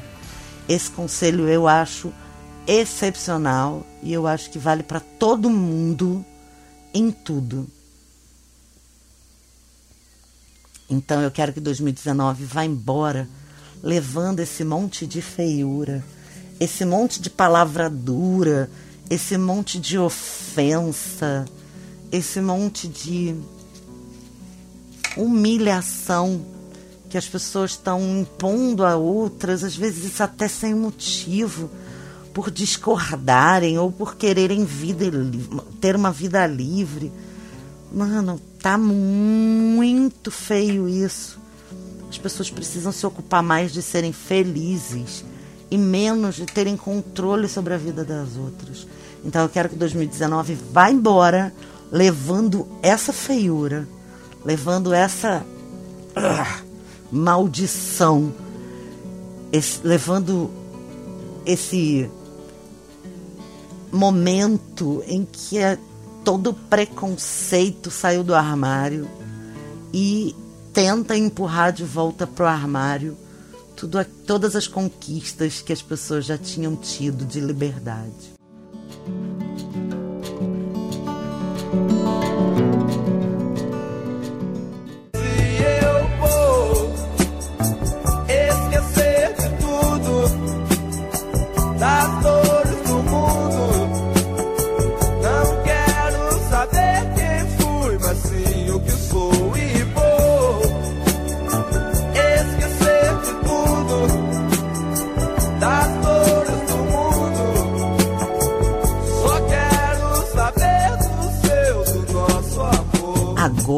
Esse 0.69 0.91
conselho 0.91 1.49
eu 1.49 1.69
acho 1.69 2.13
excepcional 2.67 3.87
e 4.03 4.13
eu 4.13 4.27
acho 4.27 4.51
que 4.51 4.59
vale 4.59 4.83
para 4.83 5.01
todo 5.01 5.51
mundo 5.51 6.25
em 6.93 7.11
tudo. 7.11 7.69
Então 10.89 11.21
eu 11.21 11.31
quero 11.31 11.53
que 11.53 11.61
2019 11.61 12.45
vá 12.45 12.65
embora 12.65 13.29
levando 13.83 14.41
esse 14.41 14.65
monte 14.65 15.07
de 15.07 15.21
feiura, 15.21 16.03
esse 16.61 16.85
monte 16.85 17.21
de 17.21 17.31
palavra 17.31 17.91
dura, 17.91 18.71
esse 19.11 19.37
monte 19.37 19.79
de 19.79 19.99
ofensa, 19.99 21.45
esse 22.11 22.41
monte 22.41 22.89
de 22.89 23.35
humilhação 25.17 26.45
que 27.09 27.19
as 27.19 27.29
pessoas 27.29 27.73
estão 27.73 28.01
impondo 28.21 28.85
a 28.85 28.97
outras, 28.97 29.63
às 29.63 29.77
vezes 29.77 30.05
isso 30.05 30.23
até 30.23 30.49
sem 30.49 30.75
motivo, 30.75 31.71
por 32.33 32.51
discordarem 32.51 33.79
ou 33.79 33.93
por 33.93 34.17
quererem 34.17 34.65
vida, 34.65 35.07
ter 35.81 35.95
uma 35.95 36.11
vida 36.11 36.45
livre. 36.47 37.13
Mano, 37.93 38.41
tá 38.61 38.77
muito 38.77 40.33
feio 40.33 40.89
isso. 40.89 41.39
As 42.09 42.19
pessoas 42.19 42.51
precisam 42.51 42.91
se 42.91 43.07
ocupar 43.07 43.43
mais 43.43 43.73
de 43.73 43.83
serem 43.83 44.13
felizes 44.13 45.25
e 45.75 45.79
menos 45.79 46.37
de 46.37 46.47
terem 46.47 46.77
controle 46.77 47.49
sobre 47.49 47.75
a 47.75 47.77
vida 47.77 48.05
das 48.05 48.37
outras. 48.37 48.87
Então 49.25 49.43
eu 49.43 49.49
quero 49.49 49.69
que 49.69 49.75
2019 49.75 50.57
vá 50.71 50.89
embora 50.89 51.53
levando 51.91 52.69
essa 52.81 53.13
feiura, 53.13 53.85
levando 54.45 54.95
essa 54.95 55.45
uh, 56.17 56.65
maldição, 57.11 58.33
esse, 59.51 59.81
levando 59.83 60.49
esse 61.45 62.09
momento 63.91 65.03
em 65.09 65.25
que 65.25 65.59
é, 65.59 65.77
todo 66.25 66.55
preconceito 66.55 67.91
saiu 67.91 68.23
do 68.23 68.33
armário 68.33 69.09
e 69.93 70.37
tenta 70.73 71.17
empurrar 71.17 71.73
de 71.73 71.83
volta 71.83 72.29
pro 72.29 72.47
armário 72.47 73.24
tudo, 73.85 74.05
todas 74.27 74.57
as 74.57 74.67
conquistas 74.67 75.61
que 75.61 75.73
as 75.73 75.83
pessoas 75.83 76.25
já 76.25 76.39
tinham 76.39 76.75
tido 76.75 77.25
de 77.25 77.39
liberdade. 77.41 78.35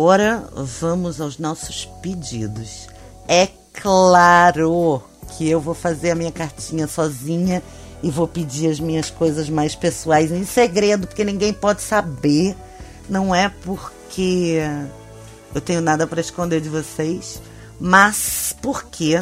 Agora 0.07 0.49
vamos 0.55 1.21
aos 1.21 1.37
nossos 1.37 1.85
pedidos. 2.01 2.87
É 3.27 3.49
claro 3.73 5.03
que 5.33 5.49
eu 5.51 5.61
vou 5.61 5.75
fazer 5.75 6.13
a 6.13 6.15
minha 6.15 6.31
cartinha 6.31 6.87
sozinha 6.87 7.61
e 8.05 8.09
vou 8.09 8.29
pedir 8.29 8.71
as 8.71 8.79
minhas 8.79 9.11
coisas 9.11 9.51
mais 9.51 9.75
pessoais 9.75 10.31
em 10.31 10.45
segredo, 10.45 11.09
porque 11.09 11.25
ninguém 11.25 11.53
pode 11.53 11.83
saber. 11.83 12.55
Não 13.09 13.35
é 13.35 13.49
porque 13.49 14.61
eu 15.53 15.61
tenho 15.61 15.81
nada 15.81 16.07
para 16.07 16.21
esconder 16.21 16.61
de 16.61 16.69
vocês, 16.69 17.43
mas 17.81 18.55
porque 18.63 19.21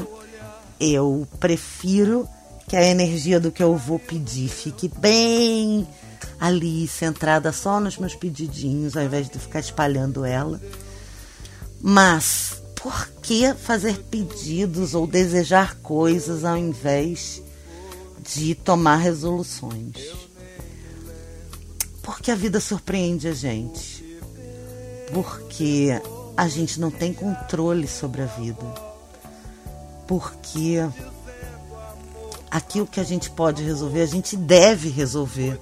eu 0.79 1.27
prefiro 1.41 2.29
que 2.69 2.77
a 2.77 2.85
energia 2.85 3.41
do 3.41 3.51
que 3.51 3.63
eu 3.63 3.75
vou 3.75 3.99
pedir 3.99 4.51
fique 4.51 4.91
bem 4.99 5.89
ali, 6.45 6.87
centrada 6.87 7.53
só 7.53 7.81
nos 7.81 7.97
meus 7.97 8.15
pedidinhos, 8.15 8.99
ao 8.99 9.03
invés 9.03 9.31
de 9.31 9.39
ficar 9.39 9.61
espalhando 9.61 10.27
ela. 10.27 10.61
Mas 11.81 12.63
por 12.75 13.09
que 13.23 13.55
fazer 13.55 13.97
pedidos 14.11 14.95
ou 14.95 15.07
desejar 15.07 15.77
coisas 15.77 16.45
ao 16.45 16.59
invés 16.59 17.43
de 18.23 18.55
tomar 18.55 18.97
resoluções? 18.97 19.97
Porque 22.03 22.31
a 22.31 22.35
vida 22.35 22.61
surpreende 22.61 23.27
a 23.27 23.33
gente. 23.33 24.05
Porque 25.15 25.99
a 26.37 26.47
gente 26.47 26.79
não 26.79 26.91
tem 26.91 27.15
controle 27.15 27.89
sobre 27.89 28.21
a 28.21 28.27
vida. 28.27 28.67
Porque 30.07 30.77
aquilo 32.51 32.87
que 32.87 33.01
a 33.01 33.05
gente 33.05 33.31
pode 33.31 33.63
resolver, 33.63 34.03
a 34.03 34.07
gente 34.07 34.37
deve 34.37 34.91
resolver. 34.91 35.59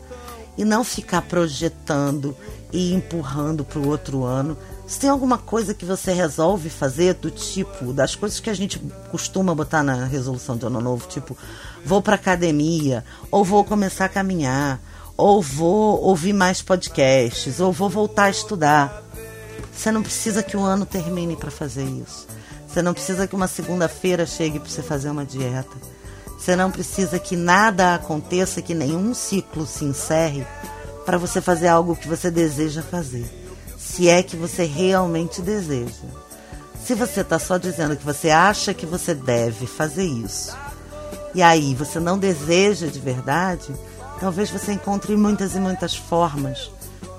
E 0.56 0.64
não 0.64 0.84
ficar 0.84 1.22
projetando 1.22 2.36
e 2.72 2.92
empurrando 2.94 3.64
para 3.64 3.78
o 3.78 3.88
outro 3.88 4.24
ano. 4.24 4.56
Se 4.86 4.98
tem 4.98 5.08
alguma 5.08 5.38
coisa 5.38 5.74
que 5.74 5.84
você 5.84 6.12
resolve 6.12 6.68
fazer, 6.68 7.14
do 7.14 7.30
tipo, 7.30 7.92
das 7.92 8.14
coisas 8.14 8.40
que 8.40 8.50
a 8.50 8.54
gente 8.54 8.78
costuma 9.10 9.54
botar 9.54 9.82
na 9.82 10.04
resolução 10.04 10.56
de 10.56 10.66
ano 10.66 10.80
novo, 10.80 11.06
tipo, 11.08 11.36
vou 11.84 12.02
para 12.02 12.16
academia, 12.16 13.04
ou 13.30 13.44
vou 13.44 13.64
começar 13.64 14.06
a 14.06 14.08
caminhar, 14.08 14.80
ou 15.16 15.40
vou 15.40 16.00
ouvir 16.02 16.32
mais 16.32 16.60
podcasts, 16.60 17.60
ou 17.60 17.72
vou 17.72 17.88
voltar 17.88 18.24
a 18.24 18.30
estudar. 18.30 19.02
Você 19.72 19.90
não 19.90 20.02
precisa 20.02 20.42
que 20.42 20.56
o 20.56 20.60
ano 20.60 20.84
termine 20.84 21.36
para 21.36 21.50
fazer 21.50 21.84
isso. 21.84 22.26
Você 22.66 22.82
não 22.82 22.94
precisa 22.94 23.26
que 23.26 23.34
uma 23.34 23.48
segunda-feira 23.48 24.26
chegue 24.26 24.58
para 24.58 24.68
você 24.68 24.82
fazer 24.82 25.10
uma 25.10 25.24
dieta. 25.24 25.76
Você 26.42 26.56
não 26.56 26.72
precisa 26.72 27.20
que 27.20 27.36
nada 27.36 27.94
aconteça, 27.94 28.60
que 28.60 28.74
nenhum 28.74 29.14
ciclo 29.14 29.64
se 29.64 29.84
encerre 29.84 30.44
para 31.06 31.16
você 31.16 31.40
fazer 31.40 31.68
algo 31.68 31.94
que 31.94 32.08
você 32.08 32.32
deseja 32.32 32.82
fazer. 32.82 33.24
Se 33.78 34.08
é 34.08 34.24
que 34.24 34.34
você 34.36 34.64
realmente 34.64 35.40
deseja. 35.40 36.02
Se 36.84 36.96
você 36.96 37.20
está 37.20 37.38
só 37.38 37.58
dizendo 37.58 37.96
que 37.96 38.04
você 38.04 38.30
acha 38.30 38.74
que 38.74 38.84
você 38.84 39.14
deve 39.14 39.68
fazer 39.68 40.02
isso, 40.02 40.56
e 41.32 41.40
aí 41.40 41.76
você 41.76 42.00
não 42.00 42.18
deseja 42.18 42.88
de 42.88 42.98
verdade, 42.98 43.72
talvez 44.18 44.50
você 44.50 44.72
encontre 44.72 45.16
muitas 45.16 45.54
e 45.54 45.60
muitas 45.60 45.94
formas 45.94 46.72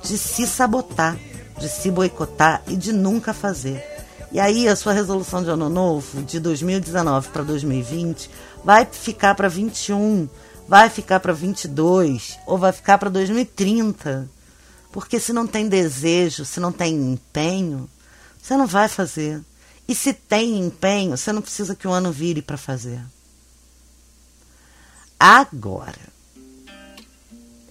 de 0.04 0.18
se 0.18 0.46
sabotar, 0.46 1.18
de 1.58 1.70
se 1.70 1.90
boicotar 1.90 2.62
e 2.68 2.76
de 2.76 2.92
nunca 2.92 3.34
fazer. 3.34 3.93
E 4.34 4.40
aí 4.40 4.68
a 4.68 4.76
sua 4.76 4.94
resolução 4.94 5.44
de 5.44 5.50
ano 5.52 5.70
novo, 5.70 6.24
de 6.24 6.40
2019 6.40 7.30
para 7.30 7.44
2020, 7.44 8.32
vai 8.64 8.84
ficar 8.84 9.36
para 9.36 9.48
21, 9.48 10.28
vai 10.68 10.90
ficar 10.90 11.20
para 11.20 11.32
22 11.32 12.40
ou 12.48 12.58
vai 12.58 12.72
ficar 12.72 12.98
para 12.98 13.12
2030. 13.12 14.28
Porque 14.92 15.20
se 15.20 15.32
não 15.32 15.46
tem 15.46 15.70
desejo, 15.70 16.46
se 16.46 16.60
não 16.60 16.72
tem 16.72 16.96
empenho, 16.96 17.88
você 18.42 18.58
não 18.58 18.66
vai 18.66 18.88
fazer. 18.88 19.40
E 19.88 19.94
se 19.94 20.14
tem 20.14 20.58
empenho, 20.58 21.16
você 21.16 21.32
não 21.32 21.42
precisa 21.42 21.76
que 21.76 21.88
o 21.88 21.92
ano 21.92 22.12
vire 22.12 22.42
para 22.42 22.58
fazer. 22.58 23.02
Agora, 25.20 26.12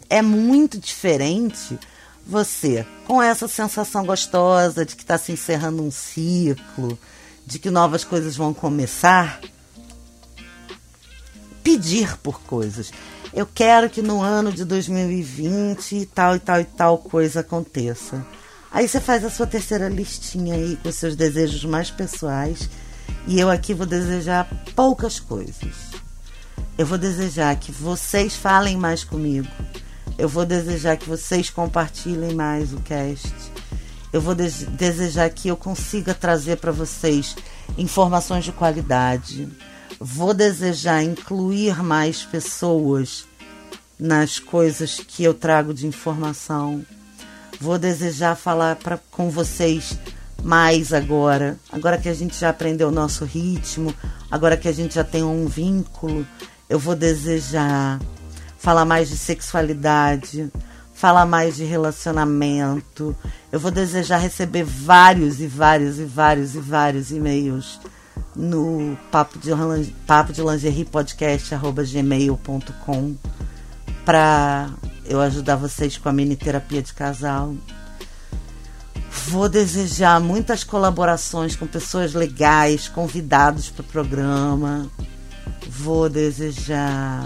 é 0.08 0.22
muito 0.22 0.78
diferente 0.78 1.76
você 2.26 2.86
com 3.06 3.22
essa 3.22 3.48
sensação 3.48 4.04
gostosa 4.06 4.84
de 4.84 4.96
que 4.96 5.02
está 5.02 5.18
se 5.18 5.32
encerrando 5.32 5.82
um 5.82 5.90
ciclo, 5.90 6.98
de 7.46 7.58
que 7.58 7.70
novas 7.70 8.04
coisas 8.04 8.36
vão 8.36 8.54
começar, 8.54 9.40
pedir 11.62 12.16
por 12.18 12.40
coisas. 12.42 12.92
Eu 13.32 13.46
quero 13.46 13.88
que 13.88 14.02
no 14.02 14.20
ano 14.20 14.52
de 14.52 14.64
2020 14.64 16.06
tal 16.14 16.36
e 16.36 16.38
tal 16.38 16.60
e 16.60 16.64
tal 16.64 16.98
coisa 16.98 17.40
aconteça. 17.40 18.24
Aí 18.70 18.88
você 18.88 19.00
faz 19.00 19.24
a 19.24 19.30
sua 19.30 19.46
terceira 19.46 19.88
listinha 19.88 20.54
aí 20.54 20.78
com 20.82 20.90
seus 20.90 21.14
desejos 21.14 21.64
mais 21.64 21.90
pessoais. 21.90 22.68
E 23.26 23.38
eu 23.38 23.50
aqui 23.50 23.74
vou 23.74 23.86
desejar 23.86 24.48
poucas 24.74 25.20
coisas. 25.20 25.92
Eu 26.76 26.86
vou 26.86 26.96
desejar 26.96 27.54
que 27.56 27.70
vocês 27.70 28.34
falem 28.34 28.76
mais 28.76 29.04
comigo 29.04 29.48
eu 30.22 30.28
vou 30.28 30.46
desejar 30.46 30.96
que 30.96 31.08
vocês 31.08 31.50
compartilhem 31.50 32.32
mais 32.32 32.72
o 32.72 32.76
cast. 32.76 33.34
Eu 34.12 34.20
vou 34.20 34.36
de 34.36 34.66
desejar 34.66 35.28
que 35.30 35.48
eu 35.48 35.56
consiga 35.56 36.14
trazer 36.14 36.58
para 36.58 36.70
vocês 36.70 37.34
informações 37.76 38.44
de 38.44 38.52
qualidade. 38.52 39.48
Vou 39.98 40.32
desejar 40.32 41.02
incluir 41.02 41.82
mais 41.82 42.22
pessoas 42.22 43.26
nas 43.98 44.38
coisas 44.38 45.00
que 45.00 45.24
eu 45.24 45.34
trago 45.34 45.74
de 45.74 45.88
informação. 45.88 46.86
Vou 47.60 47.76
desejar 47.76 48.36
falar 48.36 48.76
pra, 48.76 49.00
com 49.10 49.28
vocês 49.28 49.98
mais 50.40 50.92
agora. 50.92 51.58
Agora 51.72 51.98
que 51.98 52.08
a 52.08 52.14
gente 52.14 52.38
já 52.38 52.50
aprendeu 52.50 52.90
o 52.90 52.92
nosso 52.92 53.24
ritmo, 53.24 53.92
agora 54.30 54.56
que 54.56 54.68
a 54.68 54.72
gente 54.72 54.94
já 54.94 55.02
tem 55.02 55.24
um 55.24 55.48
vínculo, 55.48 56.24
eu 56.70 56.78
vou 56.78 56.94
desejar 56.94 57.98
falar 58.62 58.84
mais 58.84 59.08
de 59.08 59.16
sexualidade, 59.16 60.48
falar 60.94 61.26
mais 61.26 61.56
de 61.56 61.64
relacionamento. 61.64 63.14
Eu 63.50 63.58
vou 63.58 63.72
desejar 63.72 64.18
receber 64.18 64.62
vários 64.62 65.40
e 65.40 65.48
vários 65.48 65.98
e 65.98 66.04
vários 66.04 66.54
e 66.54 66.60
vários 66.60 67.10
e-mails 67.10 67.80
no 68.36 68.96
papo 69.10 69.36
de, 69.36 69.50
papo 70.06 70.32
de 70.32 70.40
lingerie 70.40 70.84
podcast 70.84 71.52
gmail.com 71.92 73.16
para 74.04 74.70
eu 75.06 75.20
ajudar 75.20 75.56
vocês 75.56 75.98
com 75.98 76.08
a 76.08 76.12
mini 76.12 76.36
terapia 76.36 76.82
de 76.82 76.94
casal. 76.94 77.56
Vou 79.26 79.48
desejar 79.48 80.20
muitas 80.20 80.62
colaborações 80.62 81.56
com 81.56 81.66
pessoas 81.66 82.14
legais, 82.14 82.86
convidados 82.86 83.70
para 83.70 83.82
o 83.82 83.86
programa. 83.86 84.88
Vou 85.68 86.08
desejar 86.08 87.24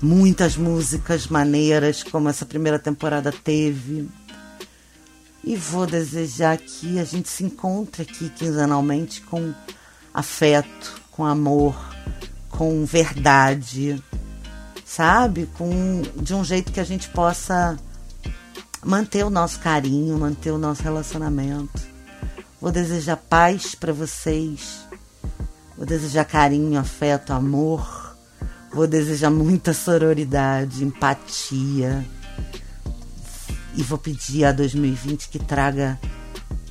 muitas 0.00 0.56
músicas 0.56 1.26
maneiras, 1.26 2.02
como 2.02 2.28
essa 2.28 2.46
primeira 2.46 2.78
temporada 2.78 3.32
teve. 3.32 4.08
E 5.42 5.56
vou 5.56 5.86
desejar 5.86 6.56
que 6.58 6.98
a 6.98 7.04
gente 7.04 7.28
se 7.28 7.44
encontre 7.44 8.02
aqui 8.02 8.28
quinzenalmente 8.30 9.20
com 9.22 9.52
afeto, 10.12 11.00
com 11.10 11.24
amor, 11.24 11.76
com 12.50 12.84
verdade, 12.84 14.02
sabe? 14.84 15.48
Com 15.56 16.02
de 16.16 16.34
um 16.34 16.44
jeito 16.44 16.72
que 16.72 16.80
a 16.80 16.84
gente 16.84 17.08
possa 17.08 17.78
manter 18.84 19.24
o 19.24 19.30
nosso 19.30 19.58
carinho, 19.60 20.18
manter 20.18 20.50
o 20.50 20.58
nosso 20.58 20.82
relacionamento. 20.82 21.86
Vou 22.60 22.72
desejar 22.72 23.16
paz 23.16 23.74
para 23.74 23.92
vocês. 23.92 24.80
Vou 25.76 25.86
desejar 25.86 26.24
carinho, 26.24 26.78
afeto, 26.78 27.32
amor 27.32 28.07
Vou 28.72 28.86
desejar 28.86 29.30
muita 29.30 29.72
sororidade, 29.72 30.84
empatia. 30.84 32.04
E 33.74 33.82
vou 33.82 33.98
pedir 33.98 34.44
a 34.44 34.52
2020 34.52 35.28
que 35.28 35.38
traga 35.38 35.98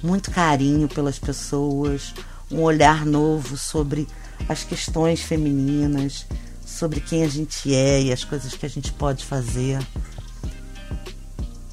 muito 0.03 0.31
carinho 0.31 0.88
pelas 0.88 1.17
pessoas, 1.17 2.13
um 2.51 2.62
olhar 2.62 3.05
novo 3.05 3.57
sobre 3.57 4.07
as 4.47 4.63
questões 4.63 5.21
femininas, 5.21 6.25
sobre 6.65 6.99
quem 6.99 7.23
a 7.23 7.27
gente 7.27 7.73
é 7.73 8.01
e 8.01 8.12
as 8.12 8.23
coisas 8.23 8.53
que 8.53 8.65
a 8.65 8.69
gente 8.69 8.91
pode 8.93 9.25
fazer. 9.25 9.79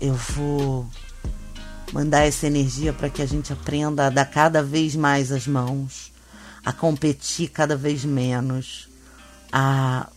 Eu 0.00 0.14
vou 0.14 0.86
mandar 1.92 2.26
essa 2.26 2.46
energia 2.46 2.92
para 2.92 3.10
que 3.10 3.22
a 3.22 3.26
gente 3.26 3.52
aprenda 3.52 4.06
a 4.06 4.10
dar 4.10 4.24
cada 4.24 4.62
vez 4.62 4.96
mais 4.96 5.30
as 5.30 5.46
mãos, 5.46 6.12
a 6.64 6.72
competir 6.72 7.50
cada 7.50 7.76
vez 7.76 8.04
menos, 8.04 8.88
a 9.52 10.08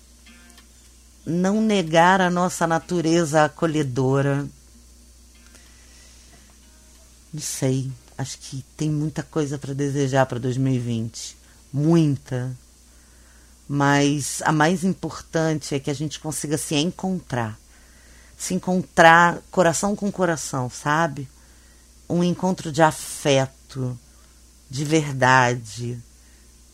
não 1.28 1.62
negar 1.62 2.22
a 2.22 2.30
nossa 2.30 2.66
natureza 2.66 3.46
acolhedora. 3.46 4.48
Não 7.34 7.42
sei, 7.42 7.92
acho 8.18 8.38
que 8.40 8.64
tem 8.76 8.90
muita 8.90 9.22
coisa 9.22 9.58
para 9.58 9.74
desejar 9.74 10.26
para 10.26 10.40
2020. 10.40 11.36
Muita. 11.74 12.56
Mas 13.68 14.42
a 14.46 14.52
mais 14.52 14.84
importante 14.84 15.76
é 15.76 15.80
que 15.80 15.92
a 15.92 15.94
gente 15.94 16.20
consiga 16.20 16.58
se 16.58 16.76
encontrar. 16.76 17.60
Se 18.38 18.54
encontrar 18.54 19.40
coração 19.52 19.96
com 19.96 20.12
coração, 20.12 20.70
sabe? 20.70 21.28
um 22.10 22.24
encontro 22.24 22.72
de 22.72 22.82
afeto, 22.82 23.98
de 24.70 24.86
verdade, 24.86 26.00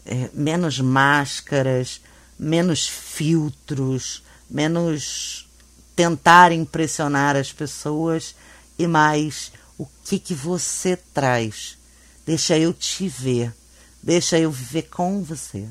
é, 0.06 0.30
menos 0.34 0.80
máscaras, 0.80 2.02
menos 2.38 2.88
filtros, 2.88 4.24
menos 4.54 5.50
tentar 5.96 6.52
impressionar 6.52 7.36
as 7.36 7.52
pessoas 7.52 8.36
e 8.78 8.86
mais 8.86 9.52
o 9.78 9.88
que 10.06 10.20
que 10.20 10.36
você 10.36 10.96
traz. 10.96 11.78
Deixa 12.24 12.58
eu 12.58 12.72
te 12.72 13.08
ver, 13.10 13.52
deixa 14.02 14.38
eu 14.38 14.52
viver 14.52 14.84
com 14.84 15.24
você. 15.24 15.68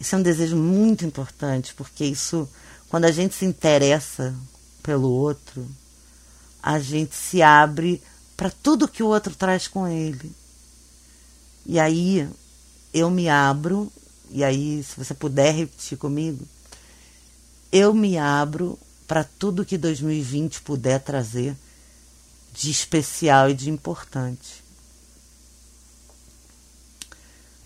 Isso 0.00 0.16
é 0.16 0.18
um 0.18 0.22
desejo 0.22 0.56
muito 0.56 1.06
importante, 1.06 1.72
porque 1.74 2.04
isso, 2.04 2.48
quando 2.88 3.04
a 3.04 3.12
gente 3.12 3.36
se 3.36 3.44
interessa 3.44 4.34
pelo 4.82 5.08
outro, 5.08 5.64
a 6.60 6.80
gente 6.80 7.14
se 7.14 7.40
abre 7.40 8.02
para 8.36 8.50
tudo 8.50 8.88
que 8.88 9.02
o 9.02 9.06
outro 9.06 9.34
traz 9.36 9.68
com 9.68 9.86
ele. 9.86 10.32
E 11.64 11.78
aí 11.78 12.28
eu 12.92 13.08
me 13.08 13.28
abro, 13.28 13.90
e 14.28 14.42
aí, 14.42 14.82
se 14.82 14.96
você 14.96 15.14
puder 15.14 15.54
repetir 15.54 15.96
comigo, 15.96 16.44
eu 17.72 17.94
me 17.94 18.18
abro 18.18 18.78
para 19.08 19.24
tudo 19.24 19.64
que 19.64 19.78
2020 19.78 20.60
puder 20.60 21.00
trazer 21.00 21.56
de 22.52 22.70
especial 22.70 23.50
e 23.50 23.54
de 23.54 23.70
importante. 23.70 24.62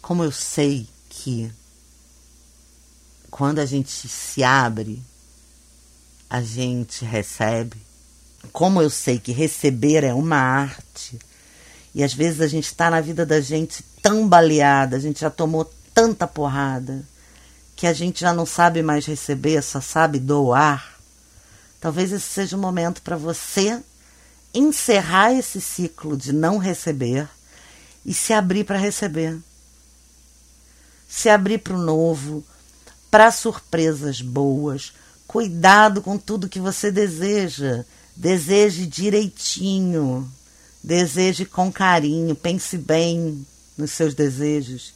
Como 0.00 0.22
eu 0.22 0.30
sei 0.30 0.88
que 1.08 1.50
quando 3.30 3.58
a 3.58 3.66
gente 3.66 4.08
se 4.08 4.44
abre, 4.44 5.02
a 6.30 6.40
gente 6.40 7.04
recebe. 7.04 7.76
Como 8.52 8.80
eu 8.80 8.88
sei 8.88 9.18
que 9.18 9.32
receber 9.32 10.04
é 10.04 10.14
uma 10.14 10.36
arte, 10.36 11.18
e 11.94 12.04
às 12.04 12.14
vezes 12.14 12.40
a 12.40 12.46
gente 12.46 12.66
está 12.66 12.90
na 12.90 13.00
vida 13.00 13.26
da 13.26 13.40
gente 13.40 13.82
tão 14.00 14.28
baleada, 14.28 14.96
a 14.96 15.00
gente 15.00 15.20
já 15.20 15.30
tomou 15.30 15.70
tanta 15.92 16.26
porrada, 16.26 17.04
que 17.76 17.86
a 17.86 17.92
gente 17.92 18.20
já 18.20 18.32
não 18.32 18.46
sabe 18.46 18.82
mais 18.82 19.04
receber, 19.04 19.62
só 19.62 19.82
sabe 19.82 20.18
doar. 20.18 20.98
Talvez 21.78 22.10
esse 22.10 22.26
seja 22.26 22.56
o 22.56 22.60
momento 22.60 23.02
para 23.02 23.16
você 23.16 23.78
encerrar 24.54 25.34
esse 25.34 25.60
ciclo 25.60 26.16
de 26.16 26.32
não 26.32 26.56
receber 26.56 27.28
e 28.04 28.14
se 28.14 28.32
abrir 28.32 28.64
para 28.64 28.78
receber. 28.78 29.38
Se 31.06 31.28
abrir 31.28 31.58
para 31.58 31.74
o 31.74 31.78
novo, 31.78 32.42
para 33.10 33.30
surpresas 33.30 34.22
boas. 34.22 34.94
Cuidado 35.26 36.00
com 36.00 36.16
tudo 36.16 36.48
que 36.48 36.58
você 36.58 36.90
deseja. 36.90 37.84
Deseje 38.16 38.86
direitinho. 38.86 40.30
Deseje 40.82 41.44
com 41.44 41.70
carinho. 41.70 42.34
Pense 42.34 42.78
bem 42.78 43.46
nos 43.76 43.92
seus 43.92 44.14
desejos. 44.14 44.94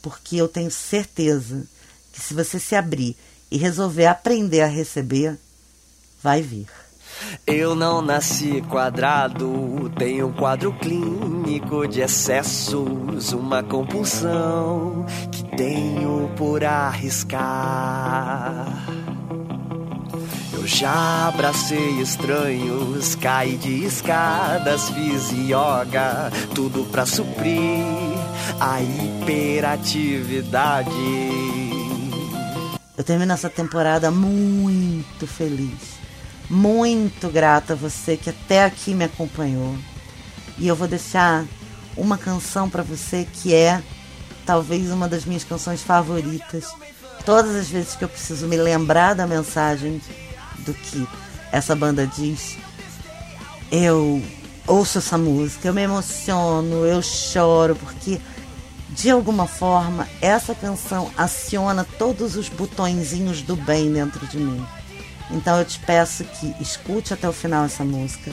Porque 0.00 0.36
eu 0.36 0.46
tenho 0.46 0.70
certeza 0.70 1.66
que 2.12 2.20
se 2.20 2.34
você 2.34 2.60
se 2.60 2.76
abrir 2.76 3.16
e 3.50 3.56
resolver 3.56 4.06
aprender 4.06 4.60
a 4.60 4.66
receber, 4.66 5.38
vai 6.22 6.42
vir. 6.42 6.66
Eu 7.46 7.74
não 7.74 8.02
nasci 8.02 8.62
quadrado, 8.68 9.90
tenho 9.96 10.28
um 10.28 10.32
quadro 10.32 10.72
clínico 10.74 11.86
de 11.86 12.00
excessos, 12.00 13.32
uma 13.32 13.62
compulsão 13.62 15.06
que 15.30 15.44
tenho 15.56 16.30
por 16.36 16.64
arriscar. 16.64 18.66
Eu 20.52 20.66
já 20.66 21.28
abracei 21.28 22.00
estranhos, 22.00 23.14
caí 23.16 23.56
de 23.56 23.84
escadas, 23.84 24.88
fiz 24.90 25.30
yoga, 25.32 26.30
tudo 26.54 26.84
pra 26.90 27.04
suprir 27.04 27.82
a 28.60 28.80
hiperatividade. 28.80 31.41
Eu 32.96 33.04
termino 33.04 33.32
essa 33.32 33.48
temporada 33.48 34.10
muito 34.10 35.26
feliz 35.26 36.02
muito 36.52 37.30
grata 37.30 37.72
a 37.72 37.76
você 37.76 38.14
que 38.14 38.28
até 38.28 38.64
aqui 38.64 38.92
me 38.92 39.04
acompanhou. 39.04 39.74
E 40.58 40.68
eu 40.68 40.76
vou 40.76 40.86
deixar 40.86 41.46
uma 41.96 42.18
canção 42.18 42.68
para 42.68 42.82
você 42.82 43.26
que 43.32 43.54
é 43.54 43.82
talvez 44.44 44.90
uma 44.90 45.08
das 45.08 45.24
minhas 45.24 45.44
canções 45.44 45.82
favoritas. 45.82 46.66
Todas 47.24 47.56
as 47.56 47.68
vezes 47.68 47.94
que 47.94 48.04
eu 48.04 48.08
preciso 48.08 48.46
me 48.46 48.56
lembrar 48.56 49.14
da 49.14 49.26
mensagem 49.26 50.00
do 50.58 50.74
que 50.74 51.08
essa 51.50 51.74
banda 51.74 52.06
diz, 52.06 52.58
eu 53.70 54.22
ouço 54.66 54.98
essa 54.98 55.16
música, 55.16 55.68
eu 55.68 55.74
me 55.74 55.82
emociono, 55.82 56.84
eu 56.84 57.00
choro, 57.00 57.76
porque 57.76 58.20
de 58.94 59.10
alguma 59.10 59.46
forma 59.46 60.06
essa 60.20 60.54
canção 60.54 61.10
aciona 61.16 61.84
todos 61.98 62.36
os 62.36 62.48
botõezinhos 62.48 63.42
do 63.42 63.56
bem 63.56 63.92
dentro 63.92 64.26
de 64.26 64.38
mim. 64.38 64.64
Então 65.30 65.58
eu 65.58 65.64
te 65.64 65.78
peço 65.80 66.24
que 66.24 66.54
escute 66.60 67.14
até 67.14 67.28
o 67.28 67.32
final 67.32 67.64
essa 67.64 67.84
música. 67.84 68.32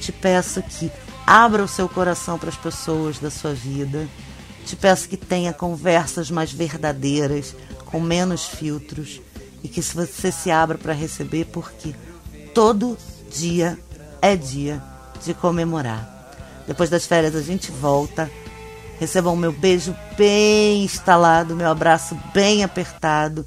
Te 0.00 0.12
peço 0.12 0.62
que 0.62 0.92
abra 1.26 1.64
o 1.64 1.68
seu 1.68 1.88
coração 1.88 2.38
para 2.38 2.50
as 2.50 2.56
pessoas 2.56 3.18
da 3.18 3.30
sua 3.30 3.54
vida. 3.54 4.06
Te 4.66 4.76
peço 4.76 5.08
que 5.08 5.16
tenha 5.16 5.52
conversas 5.52 6.30
mais 6.30 6.52
verdadeiras, 6.52 7.56
com 7.86 8.00
menos 8.00 8.44
filtros 8.44 9.22
e 9.62 9.68
que 9.68 9.80
você 9.80 10.30
se 10.30 10.50
abra 10.50 10.76
para 10.76 10.92
receber, 10.92 11.46
porque 11.46 11.94
todo 12.54 12.98
dia 13.30 13.78
é 14.20 14.36
dia 14.36 14.82
de 15.24 15.32
comemorar. 15.32 16.30
Depois 16.66 16.90
das 16.90 17.06
férias 17.06 17.34
a 17.34 17.40
gente 17.40 17.70
volta. 17.70 18.30
Recebam 19.04 19.36
meu 19.36 19.52
beijo 19.52 19.94
bem 20.16 20.82
instalado, 20.82 21.54
meu 21.54 21.70
abraço 21.70 22.16
bem 22.32 22.64
apertado 22.64 23.44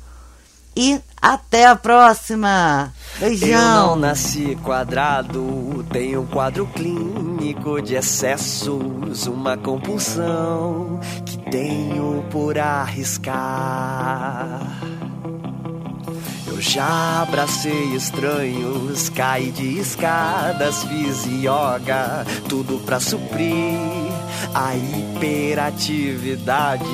e 0.76 1.02
até 1.20 1.66
a 1.66 1.76
próxima. 1.76 2.94
Beijão. 3.20 3.50
Eu 3.50 3.58
não 3.58 3.96
nasci 3.96 4.56
quadrado, 4.64 5.84
tenho 5.92 6.22
um 6.22 6.28
quadro 6.28 6.68
clínico 6.68 7.82
de 7.82 7.96
excessos, 7.96 9.26
uma 9.26 9.58
compulsão 9.58 11.00
que 11.26 11.40
tenho 11.50 12.24
por 12.30 12.60
arriscar. 12.60 14.62
Eu 16.46 16.62
já 16.62 17.24
abracei 17.24 17.96
estranhos, 17.96 19.10
caí 19.10 19.50
de 19.50 19.80
escadas, 19.80 20.84
fiz 20.84 21.26
yoga, 21.26 22.24
tudo 22.48 22.78
pra 22.86 23.00
suprir 23.00 24.17
a 24.54 24.74
hiperatividade. 24.74 26.86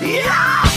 Yeah! 0.00 0.71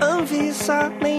Anvisa 0.00 0.88
nem 1.00 1.09